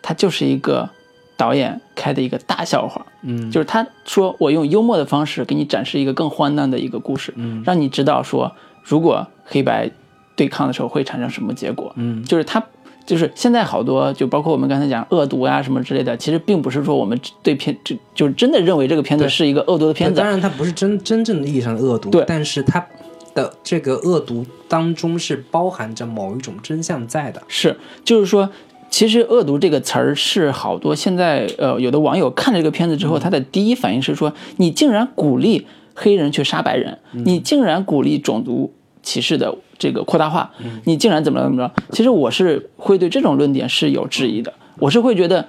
[0.03, 0.89] 它就是一个
[1.37, 3.51] 导演开的一个大笑话，嗯。
[3.51, 7.63] 就是他说我用幽默的方式给你展示一个更荒诞的一个故事，嗯。
[7.65, 8.53] 让你知道说
[8.83, 9.91] 如果黑白
[10.35, 12.23] 对抗的时候会产生什么结果，嗯。
[12.25, 12.63] 就是他。
[13.07, 22.25] 就是现在好多，就包括我们刚才讲恶毒啊、什么之类的，其实并不是说我们对片就就真的认为这个片子是一个恶毒的片子当，然，它不是真真正意义上的恶毒，对。
[22.27, 22.85] 但是它
[23.33, 27.41] 的这个恶毒当中是包含着某一种真相在的。
[27.47, 28.51] 是，就是说，
[28.91, 38.73] 其实“恶毒”这个词儿是好多现在呃有的网友看了这个片子之后，他的第一反应是说，你竟然鼓励黑人去杀白人，你竟然鼓励种族
[39.07, 40.51] 歧视的这个扩大化，
[40.85, 41.73] 你竟然怎么怎么着？
[41.93, 45.47] 其实我是会对这种论点是有质疑的，我是会觉得，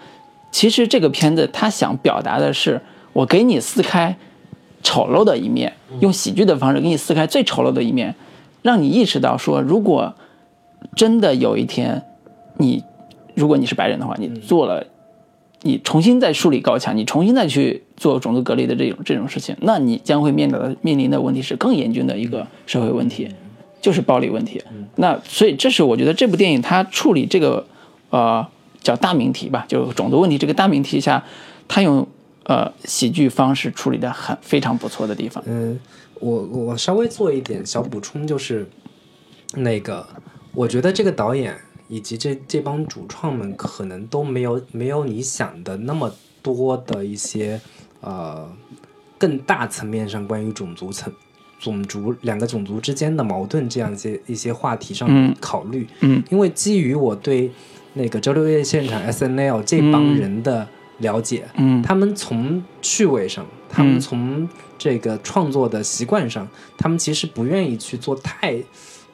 [0.51, 2.79] 其实这个片子他想表达的是，
[3.13, 4.15] 我给你撕开
[4.83, 8.13] 丑陋的一面，用喜剧的方式给你撕开最丑陋的一面，
[8.61, 10.13] 让你意识到说，如果
[10.95, 12.03] 真的有一天，
[12.57, 12.83] 你
[13.33, 14.85] 如果你是白人的话，你做了，
[15.63, 23.27] 你重新再树立高墙，你重新再去做种族隔离的这种这种事情，那你将会面临的面临的问题是更严峻的一个社会问题，
[23.81, 24.61] 就是暴力问题。
[24.95, 27.65] 那所以这是我觉得这部电影它处理这个
[28.09, 28.45] 呃
[28.81, 31.23] 叫大命题吧，就种族问题这个大命题下，
[31.67, 32.07] 它用
[32.43, 35.43] 呃喜剧方式处理的很非常不错的地方。
[35.45, 35.79] 嗯，
[36.19, 38.67] 我我稍微做一点小补充，就是
[39.53, 40.07] 那个，
[40.53, 41.55] 我觉得这个导演
[41.87, 46.11] 以及这这帮主创们可能都没有没有你想的那么
[46.41, 47.59] 多的一些
[48.01, 48.49] 呃
[49.17, 51.11] 更大层面上关于种族层。
[51.59, 55.35] 种族两个种族之间的矛盾这样一些一些话题上嗯。
[55.39, 56.23] 考虑，嗯。
[56.29, 57.49] 因为基于我对
[57.93, 60.67] 那个周六夜现场 S N L 这帮人的
[60.99, 61.81] 了解，嗯。
[61.81, 66.47] 他们从趣味上，他们嗯从这个创作的习惯上，
[66.77, 68.55] 他们其实不愿意去做太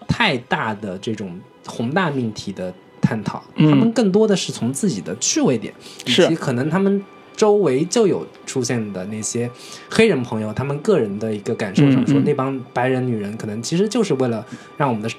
[0.08, 3.70] 太大的这种宏大命题的探讨，嗯。
[3.70, 5.74] 他们更多的是从自己的趣味点，
[6.06, 7.02] 以及可能他们
[7.36, 9.50] 周围就有出现的那些
[9.90, 14.46] 黑人朋友，他们个人的一个感受上说，嗯嗯那帮白人女人可能其实就是为了
[14.78, 15.10] 让我们的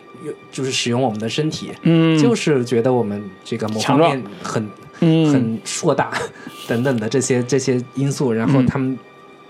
[0.51, 4.69] 就是使用我们的身体，嗯，就是觉得我们这个某方面很
[5.01, 5.31] 嗯。
[5.33, 6.13] 很硕大
[6.69, 8.67] 等等的这些这些因素，然后嗯。
[8.67, 8.99] 他们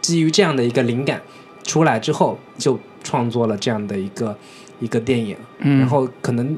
[0.01, 1.23] 基于这样的一个灵感
[1.63, 4.37] 出来之后，就创作了这样的一个
[4.81, 5.79] 一个电影，嗯。
[5.79, 6.57] 然后可能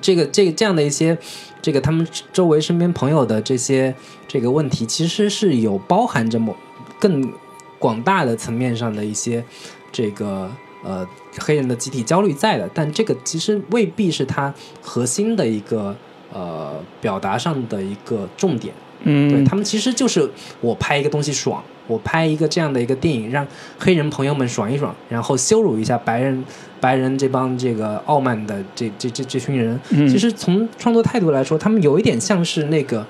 [0.00, 1.16] 这个这个这样的一些
[1.60, 3.94] 这个他们周围身边朋友的这些
[4.32, 6.54] 这个问题，其实是有包含着某
[7.00, 7.32] 更
[7.80, 9.42] 广大的层面上的一些
[9.90, 10.48] 这个
[10.84, 11.04] 呃
[11.40, 15.96] 黑人的集体焦虑在的，但这个其实未必是他核心的一个
[16.32, 18.72] 呃表达上的一个重点。
[19.02, 23.44] 对嗯他们其实就是我拍一个东西爽，我拍一个这样的一个电影，让
[23.80, 26.44] 黑人朋友们爽一爽，然后羞辱一下白人
[26.78, 29.80] 白人这帮这个傲慢的这这这这群人。
[29.88, 33.04] 嗯其实从创作态度来说，他们有一点像是那个，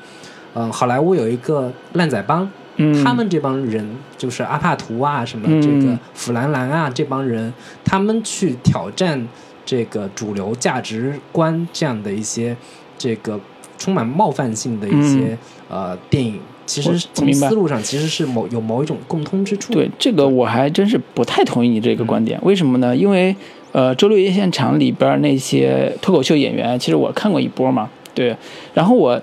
[0.54, 3.04] 嗯、好莱坞有一个烂仔帮，嗯。
[3.04, 3.86] 他们这帮人
[4.16, 5.60] 就是阿帕图啊，什么嗯。
[5.60, 7.52] 这个弗兰兰啊这帮人，
[7.84, 9.28] 他们去挑战
[9.64, 12.56] 这个主流价值观这样的一些
[12.98, 13.38] 这个
[13.78, 15.38] 充满冒犯性的一些、
[15.68, 19.72] 呃电影，其实从思路上其实是某有某一种共通之处。
[19.72, 22.94] 对这个我还真是不太同意你这个观点，为什么呢？
[22.94, 23.34] 因为
[23.72, 28.36] 呃，周六夜现场里边那些脱口秀演员，其实我看过一波嘛，对，
[28.74, 29.22] 然后我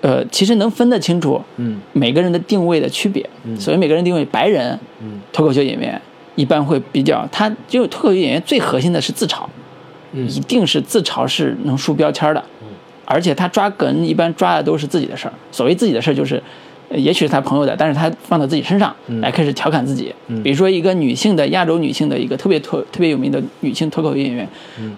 [0.00, 3.28] 呃，其实能分得清楚嗯每个人的定位的区别。
[3.44, 6.00] 嗯所谓每个人定位，白人嗯脱口秀演员
[6.34, 9.44] 一般会比较，他就脱口秀演员最核心的是自嘲，
[10.12, 12.68] 嗯一定是自嘲是能输标签的，嗯
[13.04, 15.32] 而且他抓梗一般抓的都是自己的事儿。
[15.52, 16.42] 所谓自己的事儿，就是，呃
[16.90, 20.14] 也许是他朋友的，但是他放到自己身上来开始调侃自己。
[20.28, 20.42] 嗯。
[20.42, 24.48] 比如说一个女性的亚洲女性的一个特别脱特别有名的女性脱口秀演员，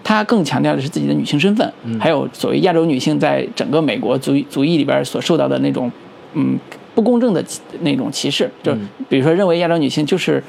[0.03, 5.91] 她更强调的是自己的女性身份，还有所谓亚洲女性在整个美国族族裔里边所受到的那种
[6.33, 6.59] 嗯
[6.93, 8.71] 不公正的歧那种歧视，就
[9.07, 10.43] 比如说认为亚洲女性就是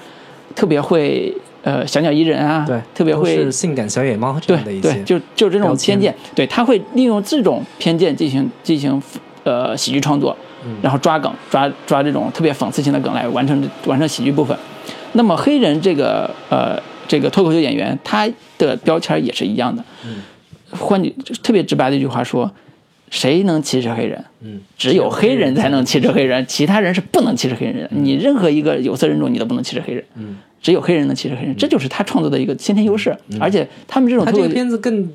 [0.54, 1.32] 特别会
[1.62, 9.00] 呃小鸟依人啊，对，特别会是性感小野猫这对对，样的一些，就就这种偏见，对她会利用这种偏见进行进行
[9.44, 10.46] 呃喜剧创作，嗯
[10.82, 14.56] 然后抓梗抓抓这种特别讽刺性的梗来完成完成喜剧部分。
[15.12, 19.84] 那么黑人这个呃这个脱口秀演员，他的标签也是一样的。
[20.04, 20.22] 嗯
[20.72, 21.10] 换句
[21.42, 22.48] 特别直白的一句话说，
[23.10, 24.24] 谁能歧视黑人？
[24.40, 27.88] 嗯，只有黑人才能歧视黑人，其他人是不能歧视黑人的。
[27.90, 30.04] 你任何一个有色人种，你都不能歧视黑人。
[30.14, 33.12] 嗯，只有黑人能歧视黑人，这就是他创作的一个先天优势。
[33.40, 35.10] 而且他们这种他这个片子更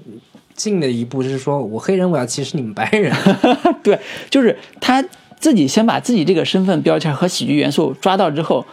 [0.54, 3.16] 近的一步就是说，我黑人我要歧视你们白人。
[3.82, 3.98] 对，
[4.30, 5.02] 就是他
[5.40, 8.66] 自己先把自己这个身份标签和喜剧元素抓到之后，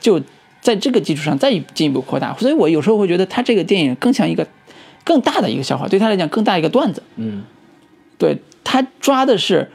[0.00, 0.20] 就
[0.60, 2.34] 在这个基础上再进一步扩大。
[2.38, 4.46] 所以我有时候会觉得他这个电影更像一个
[5.04, 7.02] 更大的一个笑话，对他来讲更大一个段子。
[7.16, 7.42] 嗯
[8.16, 9.70] 对他抓的是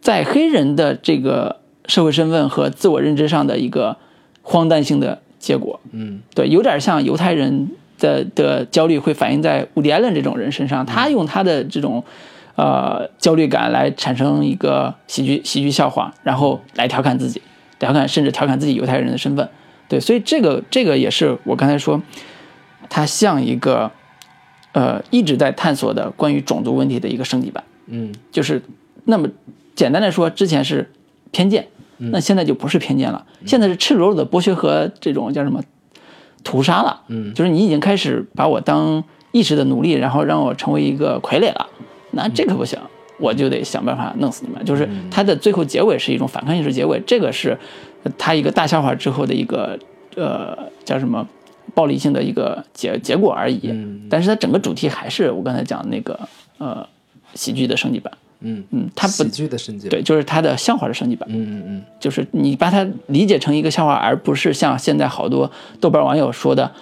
[0.00, 3.98] 在黑人的这个社会身份和自我认知上的一个
[4.42, 5.78] 荒诞性的结果。
[5.92, 7.68] 嗯对，有点像犹太人
[7.98, 12.02] 的的焦虑会反映在伍迪·艾伦这种人身上，他用他的这种
[12.60, 17.40] 呃焦虑感来产生一个喜剧喜剧笑话，然后来调侃自己，
[17.78, 19.48] 调侃甚至调侃自己犹太人的身份。
[19.88, 22.02] 对，所以这个这个也是我刚才说，
[22.90, 23.90] 它像一个
[24.72, 27.64] 呃一直在探索的关于种族问题的一个升级版。
[27.86, 28.62] 嗯就是
[29.04, 29.26] 那么
[29.74, 30.92] 简单来说，之前是
[31.32, 35.62] 偏见，那现在就不是偏见了，现在是赤裸裸的剥削和这种叫什么
[36.44, 37.02] 屠杀了。
[37.08, 39.02] 嗯就是你已经开始把我当
[39.32, 41.68] 意识的奴隶，然后让我成为一个傀儡了，
[42.12, 42.78] 那这可不行，
[43.18, 44.64] 我就得想办法弄死你们。
[44.64, 47.56] 就是它的最后结尾是一种反抗性式结尾，这个是
[48.18, 49.78] 它一个大笑话之后的一个
[50.16, 51.26] 呃叫什么
[51.74, 53.60] 暴力性的一个结结果而已。
[53.64, 56.18] 嗯但是它整个主题还是我刚才讲的那个
[56.58, 56.86] 呃
[57.34, 58.12] 喜剧的升级版。
[58.42, 59.86] 嗯嗯，它不喜剧的升级。
[59.90, 61.28] 对，就是它的笑话的升级版。
[61.30, 66.72] 嗯嗯嗯就是你把它理解成一个笑话，而不是像现在好多豆瓣网友说的，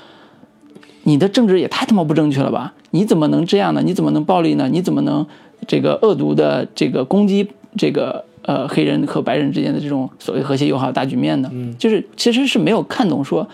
[1.09, 2.74] 你的政治也太他妈不正确了吧？
[2.90, 3.80] 你怎么能这样呢？
[3.82, 4.68] 你怎么能暴力呢？
[4.70, 5.26] 你怎么能
[5.66, 7.48] 这个恶毒的这个攻击
[7.78, 11.48] 这个呃黑人和白人之间的这种所谓和谐友好大局面呢？
[11.54, 13.48] 嗯就是其实是没有看懂说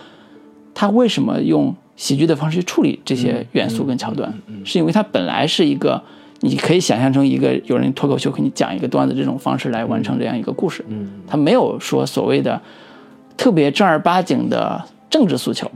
[0.73, 4.33] 他为什么用喜剧的方式去处理这些元素跟桥段，
[4.65, 6.03] 是因为它本来是一个。
[6.41, 12.61] 你可以想象成一个有人脱口秀给你讲一个段子这种方式来完成这样一个故事，嗯他没有说所谓的
[13.37, 15.71] 特别正儿八经的政治诉求。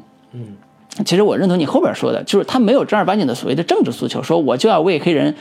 [0.97, 5.35] 嗯，其实我认同你后边说的，就是他没有正儿八经的所谓的政治诉求，说我就要为黑人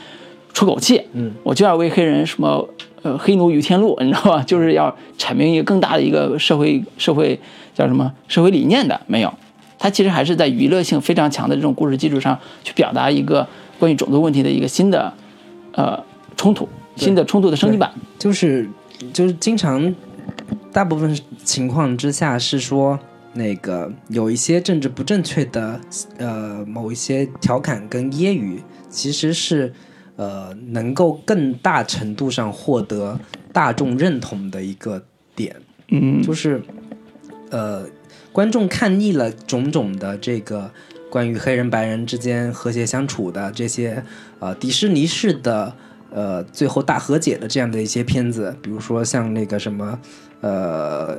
[0.53, 2.67] 出口气，嗯，我就要为黑人什么
[3.01, 4.43] 呃黑奴于天路，你知道吧？
[4.43, 7.39] 就是要阐明一个更大的一个社会社会
[7.73, 9.33] 叫什么社会理念的，没有。
[9.77, 13.47] 他其实还是在娱乐性非常强的这种故事基础上去表达一个
[13.79, 15.13] 关于种族问题的一个新的
[15.71, 15.97] 呃
[16.35, 17.89] 冲突，新的冲突的升级版。
[18.17, 18.69] 就是
[19.13, 19.95] 就是经常
[20.73, 22.99] 大部分情况之下是说，
[23.39, 25.79] 那个有一些政治不正确的
[26.17, 28.59] 呃某一些调侃跟揶揄，
[28.89, 29.73] 其实是
[30.17, 33.17] 呃能够更大程度上获得
[33.53, 35.01] 大众认同的一个
[35.33, 35.55] 点。
[35.87, 36.61] 嗯，就是
[37.49, 37.85] 呃，
[38.33, 40.69] 观众看腻了种种的这个
[41.09, 44.03] 关于黑人白人之间和谐相处的这些
[44.39, 45.73] 呃迪士尼式的
[46.11, 49.97] 呃最后大和解的这样的一些片子，比如说像那个什么
[50.41, 51.17] 呃。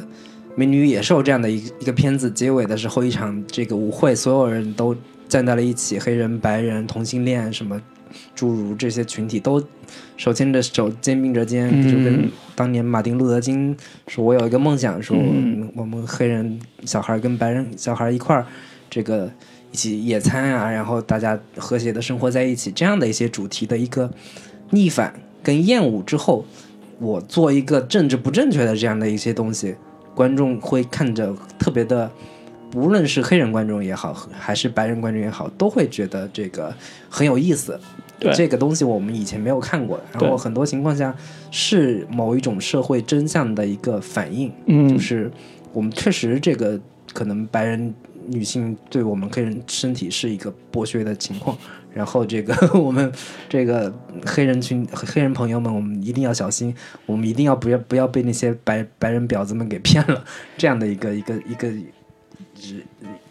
[0.56, 4.94] 美女与野兽这样的一一个片子，结尾的时候一场这个舞会，所有人都
[5.28, 7.80] 站在了一起，黑人、白人、同性恋什么，
[8.34, 9.62] 诸如这些群体都
[10.16, 13.74] 手牵着手、肩并着肩，就跟当年马丁路德金
[14.08, 15.16] 说：“我有一个梦想，说
[15.74, 18.44] 我们黑人小孩跟白人小孩一块儿，
[18.90, 19.30] 这个
[19.72, 24.12] 一起野餐啊，然后大家和谐的生活在一起，这样的一些主题的一个
[24.70, 26.44] 逆反跟厌恶之后，
[26.98, 29.76] 我做一个政治不正确的这样的一些东西。”
[30.14, 32.10] 观众会看着特别的，
[32.74, 36.74] 无论是黑人观众也好，还是白人观众也好，都会觉得这个
[37.08, 37.78] 很有意思。
[38.18, 41.14] 对这个东西，我们以前没有看过，然后很多情况下
[41.50, 44.52] 是某一种社会真相的一个反应。
[44.66, 45.30] 嗯，就是
[45.72, 46.78] 我们确实这个
[47.14, 47.94] 可能白人
[48.26, 51.56] 女性对我们黑人身体是一个剥削的情况。
[51.92, 53.10] 然后这个 我们
[53.48, 53.92] 这个
[54.24, 56.74] 黑人群黑人朋友们，我们一定要小心，
[57.06, 60.24] 我们一定要不要不要被那些白白人婊子们给骗了，
[60.56, 61.68] 这样的一个一个一个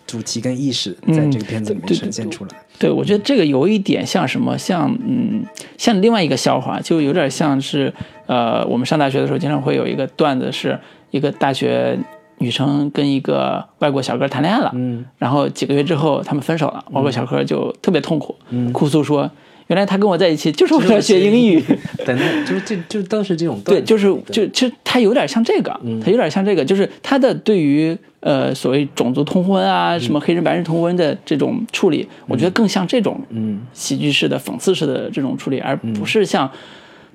[0.05, 2.51] 主题跟意识，在这个片子里面呈现出来。
[2.77, 5.45] 对，我觉得这个有一点像什么，像嗯，
[5.77, 7.93] 像另外一个笑话，就有点像是
[8.25, 10.79] 呃，我们上大学的时候经常会有一个段子，是
[11.11, 11.97] 一个大学。
[12.39, 18.35] 女生跟一个外国小哥谈恋爱了，嗯，然后几个月之后他们分手了，外国小哥就特别痛苦，
[18.73, 19.29] 哭诉说，
[19.67, 21.61] 原来他跟我在一起就是为了学英语，
[22.05, 25.71] 等等，就是这就都是这种对，就是就其实他有点像这个，
[26.03, 33.59] 他有点像这个，就是他的对于呃所谓种族通婚啊，什么黑人白人通婚的这种处理，我觉得更像这种嗯。
[33.73, 36.49] 喜剧式的讽刺式的这种处理，而不是像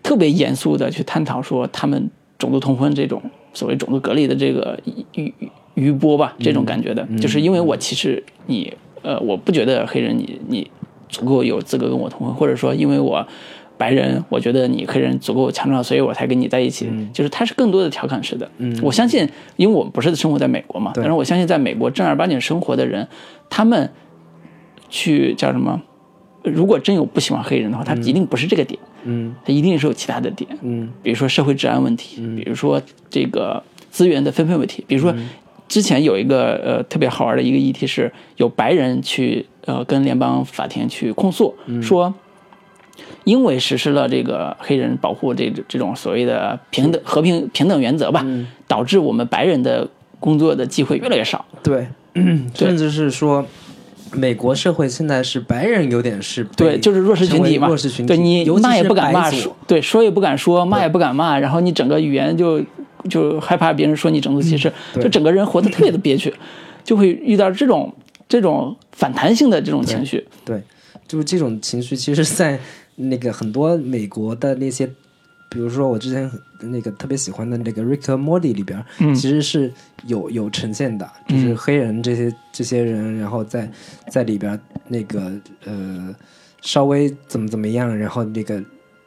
[0.03, 3.23] 特别严肃的去探讨说他们种族通婚这种。
[3.55, 4.79] 所谓种族隔离的这个
[5.15, 5.33] 余
[5.75, 10.71] 余波吧，这种感觉的，就是因为我其实你呃，我不觉得黑人你你
[11.09, 13.27] 足够有资格跟我通婚，或者说因为我
[13.77, 16.89] 白人，我觉得你黑人足够强壮，所以我才跟你在一起。
[17.13, 18.49] 就是他是更多的调侃式的。
[18.83, 23.07] 我相信，因为我们不是生活在美国嘛，但是我相信在美国正儿八经生活的人，
[23.51, 23.91] 他们
[24.89, 25.83] 去叫什么？
[26.45, 28.79] 如果真有不喜欢黑人的话，他一定不是这个点。
[28.83, 28.94] 嗯，
[29.45, 32.81] 它一定是有其他的点，嗯，比如说社会治安问题，比如说
[33.11, 35.15] 这个资源的分配问题，比如说
[35.69, 42.13] 之前有一个呃特别好玩的一个议题是，有白人去呃跟联邦法庭去控诉，说
[43.25, 48.25] 因为实施了这个黑人保护这这种所谓的平等和平平等原则吧，
[48.67, 49.89] 导致我们白人的
[50.21, 51.87] 工作的机会越来越少，对，
[52.55, 53.45] 甚至是说。
[54.17, 57.69] 美国社会现在是白人有点是对，就是弱势群体嘛。
[57.69, 62.63] 弱势群体，对你骂也不敢骂，说对说也不敢说，骂也不敢骂，然后你整个语言就
[63.09, 66.33] 就害怕别人说你种族歧视，就整个人活得特别的憋屈，
[66.85, 67.93] 就会遇到这种
[68.29, 70.27] 这种反弹性的这种情绪。
[70.45, 70.63] 对，
[71.07, 72.59] 就是这种情绪，其实，在
[72.97, 74.89] 那个很多美国的那些。
[75.55, 76.31] 比如说我之前
[76.61, 78.85] 那个特别喜欢的那个《Rick and Morty》里边，
[79.15, 79.73] 其实是
[80.07, 83.71] 有有呈现的，就是黑人这些这些人，然后在
[84.11, 85.33] 在里边那个
[85.65, 86.13] 呃
[86.61, 88.61] 稍微怎么怎么样，然后那个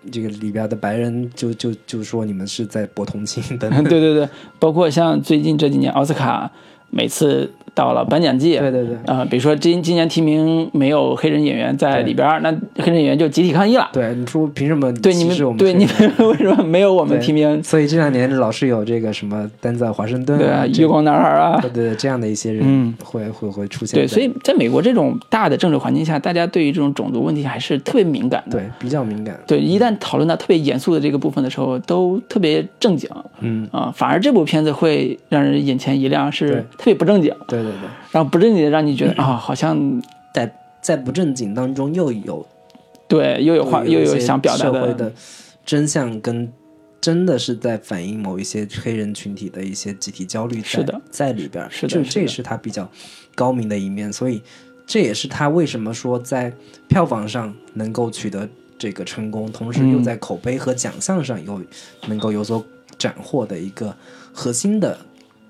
[0.09, 3.69] 这个里边的白人就就就说你们是在博同情等。
[3.83, 6.49] 对对对，包括像最近这几年奥斯卡
[6.89, 7.51] 每次。
[7.77, 12.51] 到了颁奖季，对对对，呃，比如说今今年提名没有黑人演员在里边那
[12.83, 13.87] 黑人演员就集体抗议了。
[13.93, 15.93] 对，你说凭什么对你们对你们
[16.27, 17.63] 为什么没有我们提名？
[17.63, 23.99] 所以这两年老是有这个什么丹泽尔华盛顿啊，月光男孩啊，对对，这样的一些人会会会出现。
[23.99, 28.57] 对，所以在美国这种大的政治环境下，大家对于这种种族问题还是特别敏感的。
[28.57, 29.39] 对，比较敏感。
[29.45, 33.07] 对，一旦讨论到特别严肃的这个部分的时候，都特别正经。
[33.41, 37.31] 嗯啊，反而这部片子会让人眼前一亮，是特别不正经。
[37.47, 37.89] 对对对对。
[38.11, 40.01] 然后不正经的让你觉得啊，好像
[40.33, 40.51] 在
[40.81, 42.45] 在不正经当中又有
[43.07, 45.11] 对又有话又有想表达的
[45.65, 46.51] 真相，跟
[46.99, 52.89] 真的是在反映某一些黑人群体的一些集体焦虑是的在里边，是的，这这也是他比较
[53.35, 54.41] 高明的一面，所以
[54.85, 56.51] 这也是他为什么说在
[56.87, 58.47] 票房上能够取得
[58.77, 61.61] 这个成功，同时又在口碑和奖项上又
[62.07, 62.65] 能够有所
[62.97, 63.95] 斩获的一个
[64.33, 64.97] 核心的。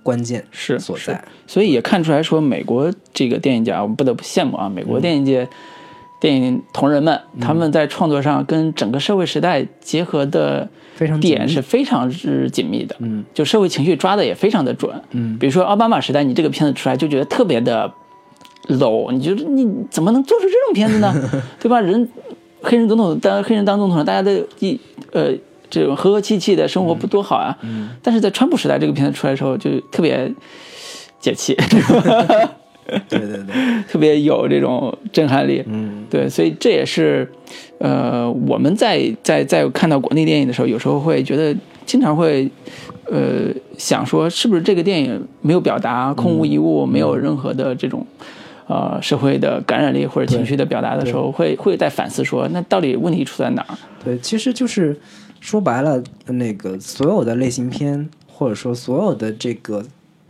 [0.08, 4.70] 关键是所在，所以也看出来说，美国这个电影界，我们不得不羡慕啊！
[4.70, 5.46] 美国电影界
[6.22, 10.70] 电影同仁们，他们在创作上跟整个社会时代结合的
[11.20, 12.96] 点是非常之紧密的。
[13.00, 14.90] 嗯，就社会情绪抓的也非常的准。
[15.12, 17.92] 嗯，比如说奥巴马时代，你这个片子出来就觉得特别的
[18.70, 21.14] low，你觉得你怎么能做出这种片子呢？
[21.60, 21.82] 对吧？
[21.82, 22.10] 人
[22.62, 24.80] 黑人总统当黑人当总统，大家都一
[25.12, 25.34] 呃。
[25.70, 27.58] 这种和和气气的生活不多好啊！
[28.02, 30.32] 但是在川普时代这个片子出来的时候，就特别
[31.20, 31.56] 解气，
[33.10, 35.64] 对对对， 特别有这种震撼力。
[35.68, 37.30] 嗯，对，所以这也是，
[37.80, 41.54] 呃，我们在在在看到国内电影的时候，有时候会觉得，
[41.86, 42.50] 经常会，
[43.12, 48.06] 呃，想说是不是这个电影没有表达，空无一物，没有任何的这种，
[48.68, 53.76] 呃，社会的感染力或者情绪的表达的时候，会会在反思说，那到底问题出在哪儿？
[54.06, 54.98] 对，其实就是
[55.48, 59.82] 说白了，那个所有的类型片，或者说所有的这个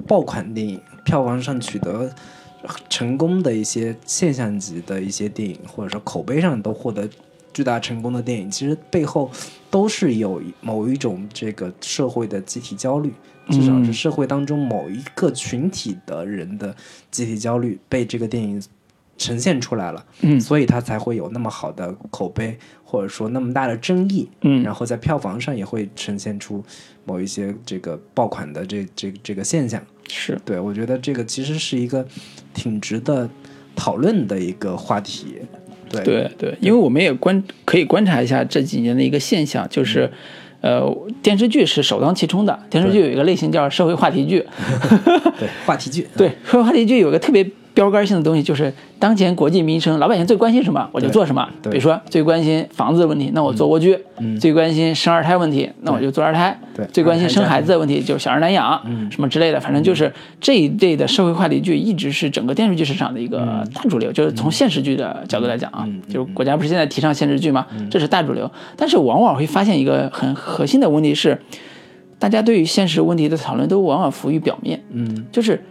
[0.06, 2.14] 爆款电影，票房上取得
[2.88, 7.10] 成功的一些现象级的一些电影，或者说口碑上都获得
[7.52, 9.31] 巨大成功的电影，其实背后
[9.72, 13.11] 都是有某一种这个社会的集体焦虑，
[13.49, 16.76] 至少是社会当中某一个群体的人的
[17.10, 18.61] 集体焦虑被这个电影
[19.18, 20.39] 呈现出来了，嗯。
[20.39, 24.64] 所以它才会有那么好的口碑，或者说那么大的争议，嗯。
[24.64, 26.64] 然后在票房上也会呈现出
[27.06, 29.81] 某一些这个爆款的这这这个现象。
[30.10, 32.06] 是，对我觉得这个其实是一个
[32.53, 33.30] 挺值得
[33.76, 35.35] 讨论的一个话题。
[35.89, 36.03] 对。
[36.03, 40.11] 对对，因为我们也观可以观察一下这几年的一个现象，就是，
[40.60, 40.85] 呃，
[41.22, 42.60] 电视剧是首当其冲的。
[42.69, 44.45] 电视剧有一个类型叫社会话题剧，
[45.39, 51.47] 对话题剧， 对，社会话题剧有个特别标杆性的东西，就是当前国际民生，老百姓最关心什么，我就做什么。
[51.61, 53.95] 比如说最关心房子的问题，那我做蜗居；
[54.39, 56.57] 最关心生二胎问题，那我就做二胎；
[56.91, 58.81] 最关心生孩子的问题，就是小儿难养，
[59.11, 59.59] 什么之类的。
[59.59, 64.11] 反正就是这一类的社会话题剧，一直是整个电视剧市场的一个大主流。
[64.11, 67.67] 就是从现实剧的角度来讲啊，就是国家不是现在提倡现实剧吗？
[67.91, 68.49] 这是大主流。
[68.75, 71.39] 但是往往会发现一个很核心的问题是，
[72.17, 74.83] 大家对于现实问题的讨论都往往浮于表面。
[74.89, 75.61] 嗯就是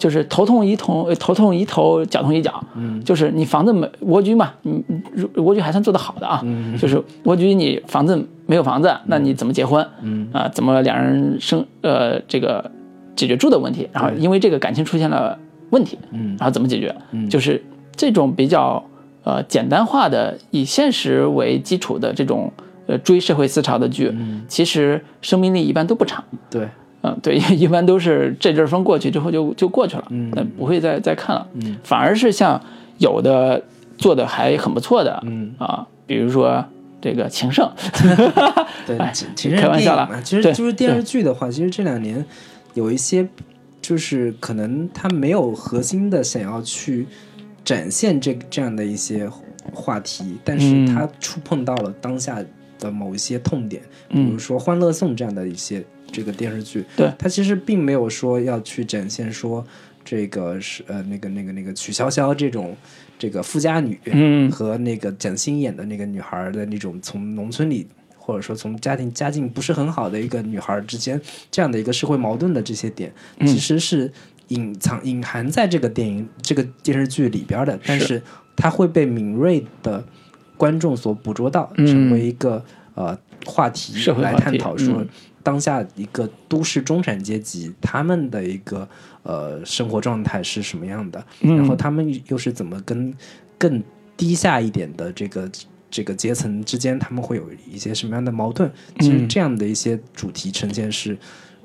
[0.00, 2.58] 就是头痛医头，呃头痛医头，脚痛医脚。
[2.74, 6.40] 嗯，就是你房子没蜗居嘛，你你蜗居还算做得好的啊。
[6.42, 9.86] 嗯，就是蜗居你房子没有房子，那你怎么结婚？
[10.00, 12.70] 嗯啊，怎么两人生呃这个
[13.14, 13.86] 解决住的问题？
[13.92, 16.96] 然后因为这个感情出现了问题，嗯然后怎么解决？
[17.12, 17.62] 嗯，就是
[17.94, 18.82] 这种比较
[19.24, 22.50] 呃简单化的以现实为基础的这种
[22.86, 24.10] 呃追社会思潮的剧，
[24.48, 26.24] 其实生命力一般都不长。
[26.48, 26.66] 对
[27.02, 32.60] 嗯，对， 一般都是这阵风过去之后就就过去了，嗯，那不会再再看了，嗯，反而是像
[32.98, 33.62] 有的
[33.96, 36.64] 做的还很不错的，嗯啊，比如说
[37.00, 37.70] 这个情圣
[38.86, 42.24] 对哎，其其实开玩笑了其实就是电视剧的话，其实这两年
[42.74, 43.26] 有一些
[43.80, 47.06] 就是可能他没有核心的想要去
[47.64, 49.28] 展现这这样的一些
[49.72, 52.44] 话题，但是嗯它触碰到了当下
[52.78, 57.12] 的某一些痛点，比嗯如说《欢乐颂》这样的一些这个电视剧，对。
[57.18, 59.64] 它其实并没有说要去展现说
[60.04, 62.76] 这个是呃那个那个那个曲筱绡这种
[63.18, 71.20] 这个富家女，嗯和那个蒋欣演的那个女孩儿的那种从农村里或者说从家庭家境不是很好的一个女孩儿之间
[71.50, 74.10] 这样的一个社会矛盾的这些点，嗯其实是
[74.48, 78.20] 隐藏隐含在这个电影这个电视剧里边儿的，但是
[78.56, 80.04] 它会被敏锐的
[80.56, 82.64] 观众所捕捉到，嗯成为一个
[82.94, 83.16] 呃
[83.46, 85.08] 话题来探讨说嗯
[85.42, 88.88] 当下一个都市中产阶级他们的一个
[89.22, 91.56] 呃生活状态是什么样的，嗯。
[91.56, 93.14] 然后他们又是怎么跟
[93.58, 93.82] 更
[94.16, 95.50] 低下一点的这个
[95.90, 98.70] 这个阶层之间，他们会有一些什么样的矛盾？
[98.98, 101.16] 其实嗯这样的一些主题呈现是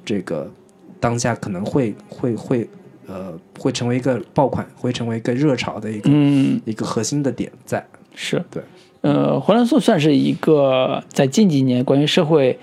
[0.04, 0.52] 这个
[1.00, 2.70] 当下可能会会会
[3.08, 6.60] 呃会成为一个爆款，会成为一个热潮的一个、嗯。
[6.66, 7.86] 一个核心的点在。
[8.16, 8.44] 是。
[8.50, 8.64] 对，
[9.02, 12.58] 呃，《欢乐颂》算是一个在近几年关于社会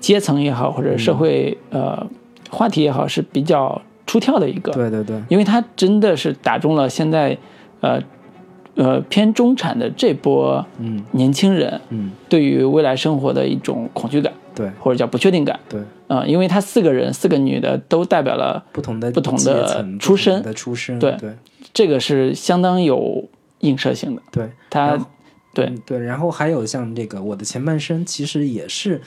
[0.00, 2.06] 阶层也好，或者社会、呃
[2.50, 7.38] 话题也好，是比较出挑的一个，对对对，因为它真的是打中了现在
[7.80, 8.02] 呃
[8.74, 11.04] 呃偏中产的这波嗯。
[11.12, 12.10] 年轻人嗯。
[12.28, 14.68] 对于未来生活的一种恐惧感，对。
[14.80, 15.60] 或者叫不确定感。
[15.68, 21.12] 对，啊、因为他四个人，四个女的都代表了不同的不同的出身的出身，对。
[21.20, 21.32] 对。
[21.72, 23.28] 这个是相当有
[23.60, 24.22] 映射性的。
[24.32, 24.50] 对。
[24.68, 24.98] 他
[25.54, 29.00] 对嗯对，然后还有像这个《我的前半生》，其实也是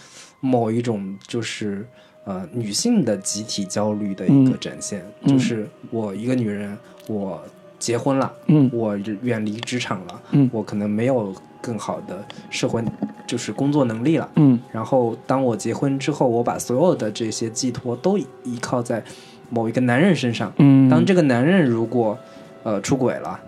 [0.46, 1.88] 某一种就是
[2.26, 4.60] 呃女性的集体焦虑的一个嗯。
[4.60, 7.42] 展现，嗯就是我一个女人，我
[7.80, 8.70] 结婚了，嗯。
[8.74, 10.50] 我远离职场了，嗯。
[10.52, 12.84] 我可能没有更好的社会
[13.26, 14.30] 就是工作能力了。
[14.36, 14.60] 嗯。
[14.74, 19.02] 然后当我结婚之后，我把所有的这些寄托都依靠在
[19.50, 20.52] 某一个男人身上。
[20.58, 22.20] 嗯，当这个男人如果
[22.64, 23.40] 呃出轨了，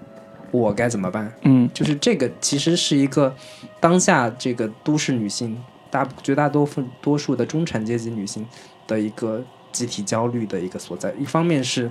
[0.51, 1.29] 我该怎么办？
[1.41, 1.69] 嗯。
[1.73, 3.35] 就是这个其实是一个
[3.81, 5.57] 当下这个都市女性
[5.95, 8.45] 大绝大多数多数的中产阶级女性
[8.85, 9.41] 的一个
[9.71, 11.13] 集体焦虑的一个所在。
[11.17, 11.89] 一方面是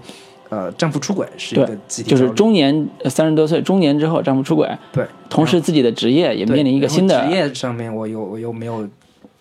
[0.51, 8.87] 呃丈夫出轨是一个集体就是中年三十多岁中年之后丈夫出轨，对，同时自己的职业也面临一个新的职业上面，我又我又没有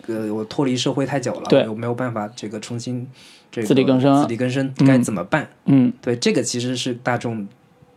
[0.06, 3.06] 呃我脱离社会太久了，对我又没有办法这个重新
[3.52, 5.46] 这个自力更生自力更生该怎么办？
[5.66, 7.46] 嗯，对，这个其实是大众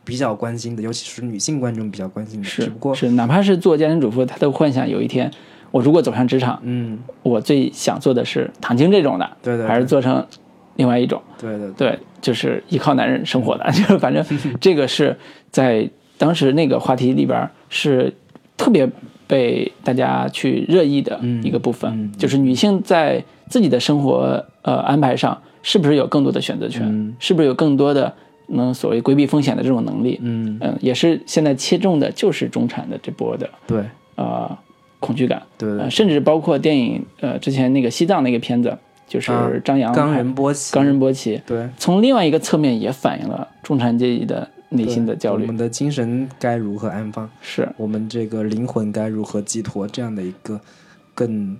[0.03, 2.47] 比较关心的，尤其是女性观众比较关心的。
[2.47, 5.31] 只是不过，是，哪怕是做家庭主妇，她都幻想有一天，
[5.71, 9.67] 我如果走上职场，嗯，我最想做的是唐晶这种的，对对对。
[9.67, 10.25] 还是做成
[10.75, 14.23] 另外一种，对对对，就是依靠男人生活的， 就是反正
[14.59, 15.15] 这个是
[15.51, 18.13] 在当时那个话题里边儿是
[18.55, 18.89] 特别
[19.27, 27.15] 被大家去热议的一个部分，就是女性在自己的生活呃安排上是不是有更多的选择权，嗯。
[27.19, 28.13] 是不是有更多的
[28.47, 33.83] 能所谓规避风险的这种能力，嗯，嗯，也是现在切中的就是中产的这波的对。
[34.15, 34.57] 呃
[34.99, 41.69] 恐惧感，对对呃，甚至包括电影呃之前那个西藏那个片子，就是啊张扬冈拍仁波齐，冈仁波齐，对。
[41.77, 45.43] 从另外一个侧面也反映了中产阶级的内心的焦虑。
[45.43, 47.29] 我们的精神该如何安放？
[47.41, 47.69] 是。
[47.77, 49.87] 我们这个灵魂该如何寄托？
[49.87, 50.59] 这样的一个
[51.13, 51.55] 更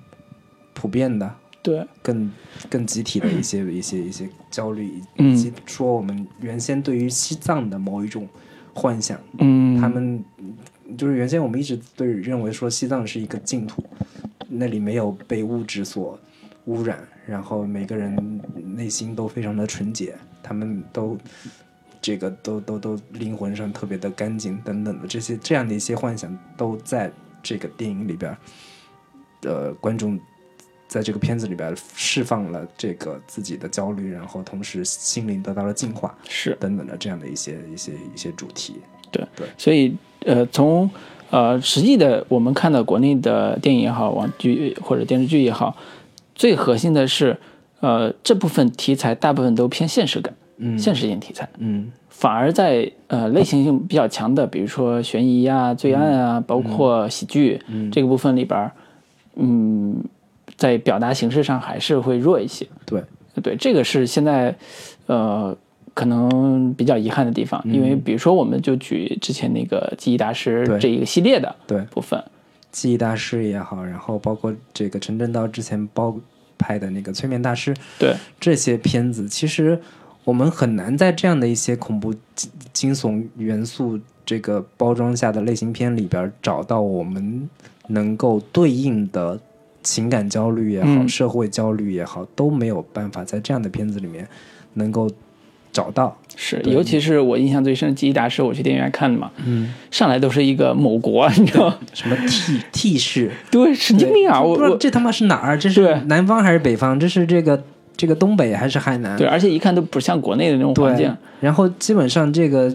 [0.74, 1.32] 普遍的、
[1.62, 2.32] 对，更
[2.70, 5.32] 更集体的一些一些一些焦虑，嗯。
[5.32, 8.28] 以及说我们原先对于西藏的某一种
[8.74, 10.24] 幻想，嗯，他们
[10.96, 13.84] 就是原先我们一直对认为说西藏是一个净土，
[14.48, 16.20] 那里没有被物质所
[16.66, 18.42] 污染，然后每个人
[18.76, 21.18] 内心都非常的纯洁，他们都
[22.02, 27.12] 这个都都都灵魂上特别的干净等等的这些这样的一些幻想都在
[27.42, 28.38] 这个电影里边儿，
[29.44, 30.20] 呃，观众。
[30.90, 38.78] 在这个片子里边释放了这个自己的焦虑，然后同时心灵得到了净化，是等等的这样的一些一些一些主题。
[39.58, 40.90] 所以呃，从
[41.30, 45.76] 呃实际的我们看到国内的电影也好，网剧或者电视剧也好，
[46.36, 47.38] 最核心的是
[47.80, 50.78] 呃这部分题材大部分都偏现实感、嗯。
[50.78, 51.92] 现实性题材，嗯。
[52.10, 57.92] 反而在呃类型性比较强的，比如说悬疑啊、罪案啊，包括喜剧、嗯。
[57.92, 58.72] 这个部分里边，
[59.36, 60.04] 嗯，
[60.56, 62.66] 在表达形式上还是会弱一些。
[62.88, 63.04] 对，
[63.44, 64.56] 对，这个是现在
[65.06, 65.56] 呃
[65.98, 70.78] 可能比较遗憾的地方，因为比如说我们就举之前那个记忆大师对。
[70.78, 72.24] 这一个系列的对，部分，
[72.72, 76.16] 记忆大师也好，然后包括这个陈正道之前包
[76.56, 79.82] 拍的那个催眠大师，对，这些片子，其实
[80.24, 87.50] 我们很难在这样的一些恐怖惊惊悚元素这个包装下的类型片里边找到我们
[87.88, 89.40] 能够对应的
[89.82, 91.10] 情感焦虑也好，嗯。
[91.10, 94.28] 社会焦虑也好，都没有办法在这样的片子里面
[94.76, 95.10] 能够
[95.72, 96.18] 找到。
[96.40, 101.74] 是，尤其是我印象最深的记忆大师，我去电影院看的嘛，嗯，上来都是一个某国，你知道？
[101.94, 104.40] 什么 T T 式，对，神经病啊！
[104.40, 105.58] 我我不知道这他妈是哪儿？
[105.58, 107.00] 这是南方还是北方？
[107.00, 107.64] 这是这个
[107.96, 109.18] 这个东北还是海南？
[109.18, 112.72] 对，而且一看都不像国内的那种环境，，然后基本上这个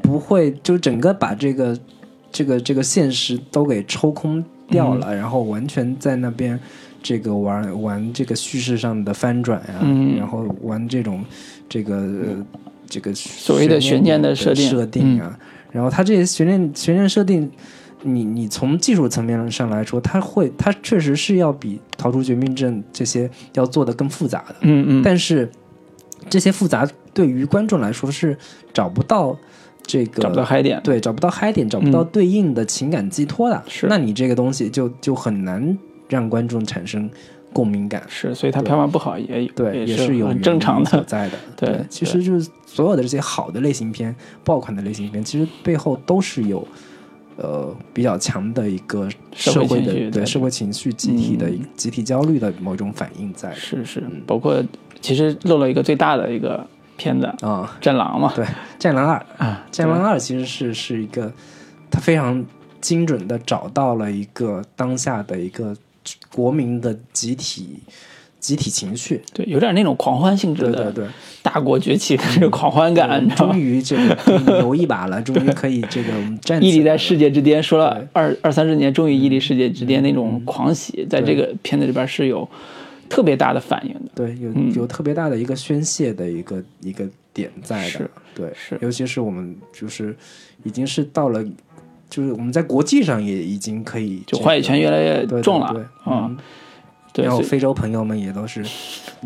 [0.00, 1.76] 不会，就整个把这个
[2.30, 6.56] 这个这个现实都给抽空掉了，嗯然后完全在那边
[7.06, 10.16] 这个玩玩这个叙事上的翻转呀、嗯。
[10.16, 11.24] 然后玩这种
[11.68, 12.46] 这个、呃、
[12.88, 14.68] 这个所谓的悬念的设定。
[14.68, 15.38] 嗯设定啊，
[15.72, 17.50] 然后它这些悬念悬念设定。
[18.02, 25.50] 你你从技术层面上来说，它会它确实是要比《逃出绝命镇》这些要做的更复杂的，嗯嗯，但是
[26.28, 28.36] 这些复杂对于观众来说是
[28.72, 29.36] 找不到
[29.82, 33.86] 这个找不到嗨点，对找不到嗨点，找不到对应的情感寄托的，是。
[33.88, 35.76] 那你这个东西就就很难
[36.08, 37.10] 让观众产生
[37.52, 38.02] 共鸣感。
[38.08, 41.38] 是，所以它票房不好也对，也是有很正常的，在的。
[41.56, 44.14] 对其实就是所有的这些好的类型片、
[44.44, 46.66] 爆款的类型片，其实背后都是有
[47.36, 54.62] 呃比较强的一个社会的对社会情绪集体的嗯集体焦虑的某一种反应在是是，嗯包括
[55.00, 56.66] 其实漏了一个最大的一个
[56.96, 57.76] 片子《啊。
[57.80, 58.44] 战狼》嘛，对，
[58.78, 61.32] 《战狼二》啊，《战狼二》其实是是一个，
[61.90, 62.44] 它非常
[62.80, 65.76] 精准的找到了一个当下的一个
[66.32, 67.80] 国民的集体
[68.38, 69.22] 集体情绪。
[69.32, 71.08] 对，有点那种狂欢性质的对对对，
[71.42, 73.28] 大国崛起的这个狂欢感？
[73.30, 82.48] 终于这个游一把了，终于可以这个站屹立在世界之巅，说了二二三十年，终于屹立世界之巅那种狂喜，在这个片子里边是有
[83.08, 84.10] 特别大的反应的。
[84.14, 84.72] 对，有嗯。
[84.74, 88.78] 有特别大的一个宣泄的一个一个点在的，对，是。
[88.80, 90.14] 尤其是我们就是
[90.62, 91.44] 已经是到了，
[92.08, 95.74] 就是我们在国际上也已经可以就话语权越来越重了
[97.12, 98.62] 对然后非洲朋友们也都是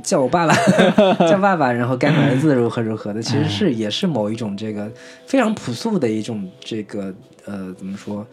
[0.02, 0.55] 叫我爸爸，
[1.28, 4.89] 叫爸爸，然后干儿子如何如何的， 其实是也是某一种这个
[5.27, 7.12] 非常朴素的一种这个
[7.44, 8.24] 呃怎么说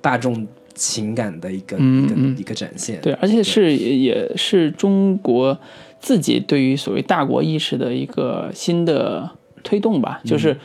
[0.00, 0.44] 大众
[0.74, 2.14] 情感的一个、一个嗯。
[2.16, 3.00] 嗯一个展现。
[3.00, 5.56] 对，而且是也也是中国
[6.00, 9.30] 自己对于所谓大国意识的一个新的
[9.62, 10.56] 推动吧，嗯就是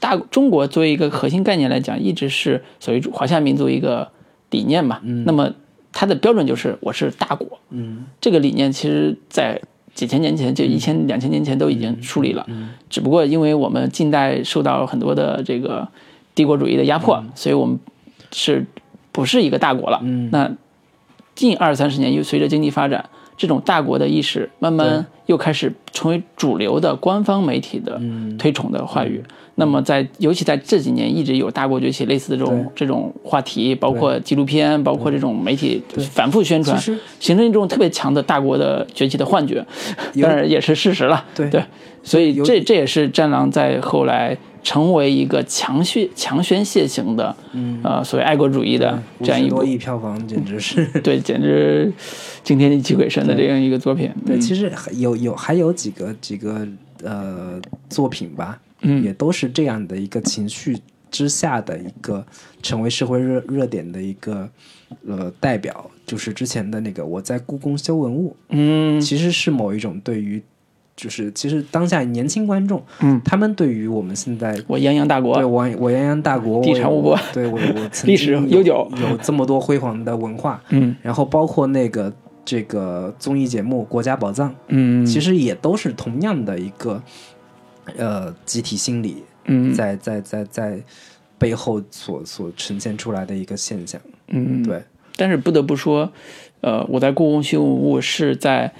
[0.00, 4.10] 大中国作为一个核心概念来讲，一直是所谓华夏民族一个
[4.50, 5.00] 理念嘛。
[5.24, 5.52] 那么
[5.92, 8.06] 它的标准就是我是大国，嗯。
[8.20, 9.60] 这个理念其实在
[9.94, 12.46] 几千年前就一千两千年前都已经树立了，
[12.88, 15.88] 只不过因为我们近代受到很多的这个
[16.36, 17.80] 帝国主义的压迫，所以我们
[18.30, 18.64] 是
[19.10, 20.00] 不是一个大国了？
[20.30, 20.52] 那
[21.34, 27.98] 近二三十年又随着经济发展，这种大国的意识慢慢又开始成为主流的官方媒体的
[28.38, 29.22] 推崇的话语。
[29.54, 35.82] 那么在尤其在这几年，一直有大国崛起类似的这种这种话题，包括纪录片，包括这种媒体
[36.12, 36.78] 反复宣传，
[37.18, 39.66] 形成一种特别强的大国的崛起的幻觉，
[40.20, 41.24] 当然也是事实了。
[41.34, 41.50] 对。
[41.50, 41.64] 对，
[42.04, 47.34] 所以这这也是战狼在后来成为一个强宣强宣泄型的，
[47.82, 50.86] 呃，所谓爱国主义的这样一部亿票房，简直是。
[51.02, 51.92] 对，简直
[52.42, 54.10] 惊天地泣鬼神的这样一个作品。
[54.26, 56.66] 对，其实有有还有几个几个
[57.02, 58.60] 呃作品吧。
[58.82, 60.78] 嗯，也都是这样的一个情绪
[61.10, 62.24] 之下的一个
[62.62, 64.48] 成为社会热热点的一个
[65.04, 70.40] 呃代表，就是之前的那个我在故宫修文物，嗯，其实是某一种对于，
[70.98, 82.12] 就是其实当下年轻观众，嗯，他们对于我们现在我泱泱大国，对我我泱泱大国，地产物博，对我我历史悠久，有这么多辉煌的文化，嗯，然后包括那个
[82.44, 87.02] 这个综艺节目《国家宝藏》，嗯，其实也都是同样的一个。
[87.96, 90.78] 呃，集体心理，嗯，在在在在
[91.38, 94.82] 背后所所呈现出来的一个现象，嗯，对。
[95.16, 96.12] 但是不得不说，
[96.60, 98.70] 呃，我在故宫修文物是在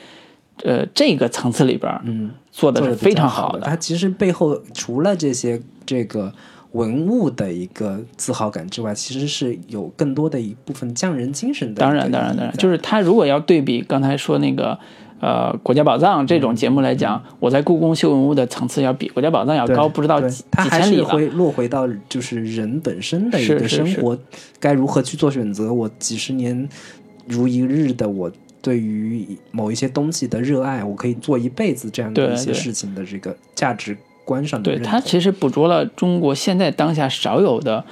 [0.65, 3.61] 呃这个层次里边，嗯，做的是非常好的。
[3.61, 6.33] 它其实背后除了这些这个
[6.73, 11.81] 文物的一个自豪感之外，其实是有更多的一部分匠人精神的。
[11.81, 14.79] 当然，当然，当然，就是他如果要对比刚才说那个。
[15.21, 21.05] 呃，国家宝藏这种节目来讲，我在故宫修文物的层次要比国家宝藏要高，不知道几几千里了。
[21.07, 24.17] 会落回到就是人本身的一个生活，
[24.61, 25.73] 该如何去做选择？
[25.73, 26.69] 我几十年
[27.27, 28.31] 如一日的我
[28.69, 33.97] 对于某一些东西的热爱，我可以做一辈子这样的一些事情的这个价值
[34.27, 34.71] 观上的。
[34.71, 37.83] 对他其实捕捉了中国现在当下少有的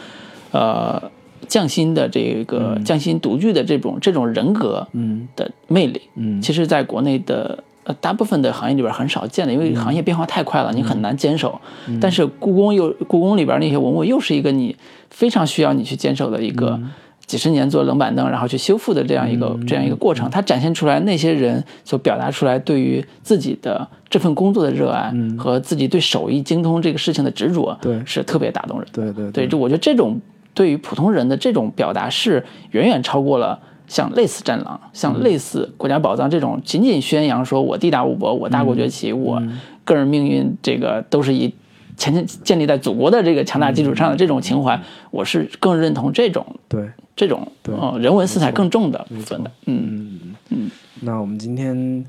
[0.50, 1.10] 呃。
[1.48, 11.60] 匠心的这个匠心独具的这种这种人格嗯的魅力，嗯，其实在国内的呃大部分的行业里边很少见的，因为行业变化太快了，你很难坚守。
[12.00, 14.74] 但是故宫又故宫里边那些文物又是一个你
[15.10, 16.80] 非常需要你去坚守的一个
[17.26, 20.30] 几十年做冷板凳，然后去修复的这样一个这样一个过程。
[20.30, 28.88] 它展现出来那些人所表达出来对于自己的这份工作的热爱和自己对手艺精通这个事情的执着，对，是特别打动人。
[28.92, 30.20] 对对对，就我觉得这种。
[30.54, 39.42] 对于普通人的这种表达是远远超过了像类似《战狼》、像类似《国家宝藏》这种仅仅宣扬说我地大物博、我大国崛起、我
[39.84, 41.54] 个人命运这个都是以
[41.98, 44.80] 前建建立在祖国的这个强大基础上的这种情怀，
[45.10, 49.50] 我是更认同这种对这种呃人文色彩更重的部分的。
[49.64, 50.70] 嗯嗯嗯。
[51.00, 52.04] 那我们今天。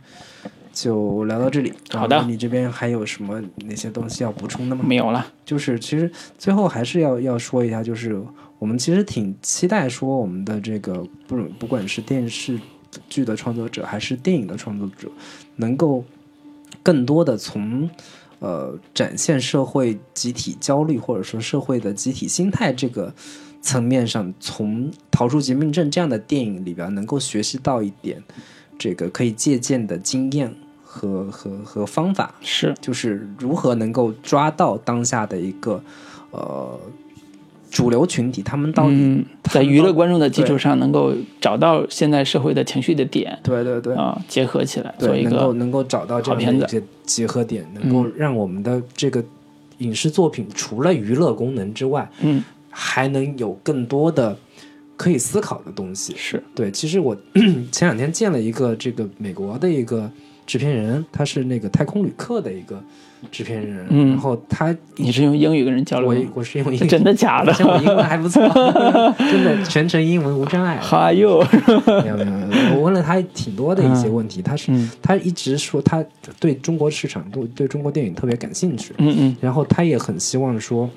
[0.73, 1.73] 就聊到这里。
[1.89, 4.85] 好的，你这边还有什么哪些东西要补充的吗？
[4.87, 5.25] 没有了。
[5.43, 8.23] 就是其实最后还是要要说一下，就是
[8.59, 12.59] 我们其实挺期待说我们的这个不不管是电视
[13.09, 15.09] 剧的创作者还是电影的创作者，
[15.55, 16.03] 能够
[16.83, 17.89] 更多的从
[18.37, 23.11] 呃展现社会集体焦虑或者说社会的集体心态这个
[23.67, 28.23] 层面上，从《逃出绝命镇》这样的电影里边能够学习到一点
[28.77, 30.53] 这个可以借鉴的经验。
[30.89, 35.79] 和和和方法是，就是如何能够抓到当下的一个
[36.31, 36.79] 呃
[37.69, 43.93] 主流群体，他们到底在娱乐观众的基础上，能够找到现在社会的情绪的点，对对对。
[43.93, 49.23] 啊，结合起来做一个能够能够找到这样的一些结合点，能够让我们的这个
[49.79, 52.43] 影视作品除了娱乐功能之外，嗯，
[52.79, 54.37] 还能有更多的
[54.95, 56.13] 可以思考的东西。
[56.15, 57.17] 是对，其实我
[57.71, 60.11] 前两天见了一个这个美国的一个。
[60.47, 62.81] 制片人，他是那个太空旅客的一个
[63.29, 67.51] 制片人，然后他你是用英语跟人交流，我我是用英语，真的假的？
[67.67, 68.41] 我英文还不错，
[69.19, 70.79] 真的全程英文无障碍。
[70.79, 71.45] 哈哟，
[72.01, 74.71] 没有没有没有，我问了他挺多的一些问题，他是
[75.01, 76.01] 他一直说他
[76.39, 80.89] 对中国市场对对中国电影特别感兴趣，嗯嗯，然后他也很希望说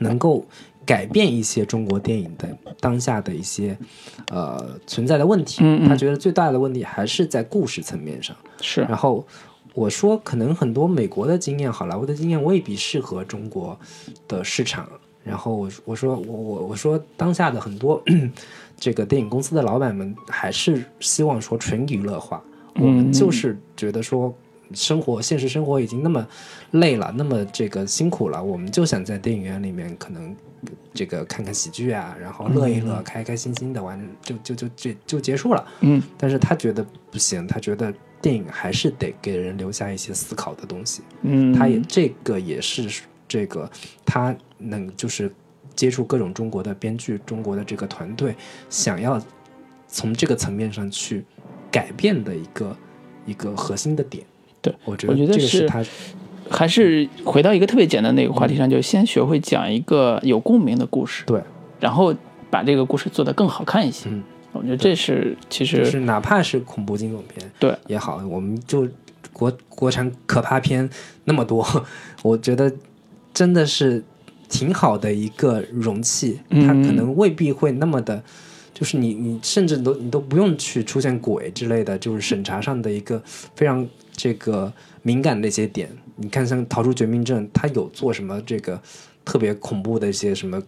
[0.00, 0.44] 能够。
[0.86, 2.48] 改变一些中国电影的
[2.80, 3.76] 当下的一些
[4.30, 8.36] 呃存在的问题，他觉得最大的问题还是在故事层面上。
[8.60, 9.26] 是，然后
[9.74, 13.78] 我说，可能很多美国的经验、好莱坞的经验未必适合中国
[14.28, 14.88] 的市场。
[15.22, 18.02] 然后我我说我我我说，当下的很多
[18.78, 22.42] 这个电影公司的老板们还是希望说纯娱乐化。
[22.76, 24.34] 我们就是觉得说。
[24.72, 26.26] 生活现实生活已经那么
[26.72, 30.34] 累了，那么这个辛苦了，我们就想在电影院里面可能
[30.92, 35.66] 这个看看喜剧啊，然后乐一乐，开开心心的完就就就就就结束了。
[35.80, 37.92] 嗯，但是他觉得不行，他觉得
[38.22, 41.02] 电影还是得给人留下一些思考的东西。
[41.22, 43.70] 嗯，他也这个也是这个
[44.04, 45.30] 他能就是
[45.74, 48.34] 接触各种中国的编剧、中国的这个团队，
[48.70, 49.20] 想要
[49.86, 51.24] 从这个层面上去
[51.70, 52.76] 改变的一个
[53.26, 54.24] 一个核心的点。
[54.64, 55.84] 对，我觉我觉得这个是他
[56.48, 61.38] 还是回到一个特别简单的一个话题上，就是先学会讲一个有共鸣的故事，对，
[61.78, 62.14] 然后
[62.48, 64.08] 把这个故事做得更好看一些。
[64.08, 64.22] 嗯，
[64.52, 68.88] 我觉得这是其实就是哪怕是恐怖惊悚片，对也好，我们就
[69.34, 70.88] 国国产可怕片
[71.24, 71.66] 那么多，
[72.24, 72.72] 我觉得
[73.34, 74.02] 真的是
[74.48, 78.22] 挺好的一个容器，嗯它可能未必会那么的。
[78.74, 83.22] 就是你，你甚至都你都不用去出现鬼之类的，就是审查上的一个
[83.54, 83.86] 非常
[84.16, 84.72] 这个
[85.02, 85.88] 敏感的一些点。
[86.16, 88.80] 你看，像《逃出绝命镇》，他有做什么这个
[89.24, 90.62] 特别恐怖的一些什么，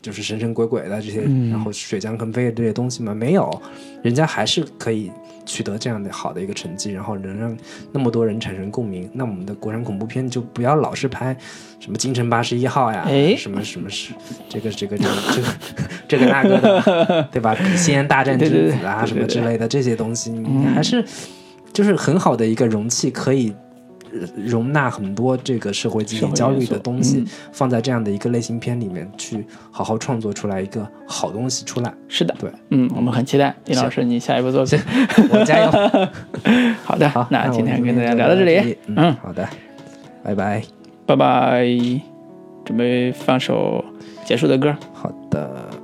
[0.00, 3.12] 就是神神鬼鬼的这些，嗯然后水浆横飞的这些东西吗？
[3.14, 3.60] 没有，
[4.02, 5.10] 人家还是可以
[5.44, 7.56] 取得这样的好的一个成绩，然后能让
[7.90, 9.10] 那么多人产生共鸣。
[9.12, 11.36] 那我们的国产恐怖片就不要老是拍
[11.80, 14.12] 什么《京城八十一号》呀，哎什么什么是
[14.48, 15.48] 这个这个这个这个
[16.06, 17.56] 这个那个的，对吧？
[17.76, 21.04] 《西安大战之子》啊什么之类的这些东西，你还是
[21.74, 23.54] 就是很好的一个容器，可以。
[24.12, 31.92] 呃容纳很多这个社会集体焦虑的东西，嗯放在这样的一个类型片里面去好好创作出来一个好东西出来。
[32.06, 34.78] 是的，对，嗯，我们很期待林老师你下一部作品。
[35.32, 35.70] 我加油！
[36.84, 39.48] 好的，好，那今天跟大家聊到这里，嗯，嗯，好的，
[40.22, 40.62] 拜拜。
[41.06, 41.66] 拜拜，
[42.64, 43.84] 准备放首
[44.24, 44.76] 结束的歌。
[44.92, 45.83] 好的。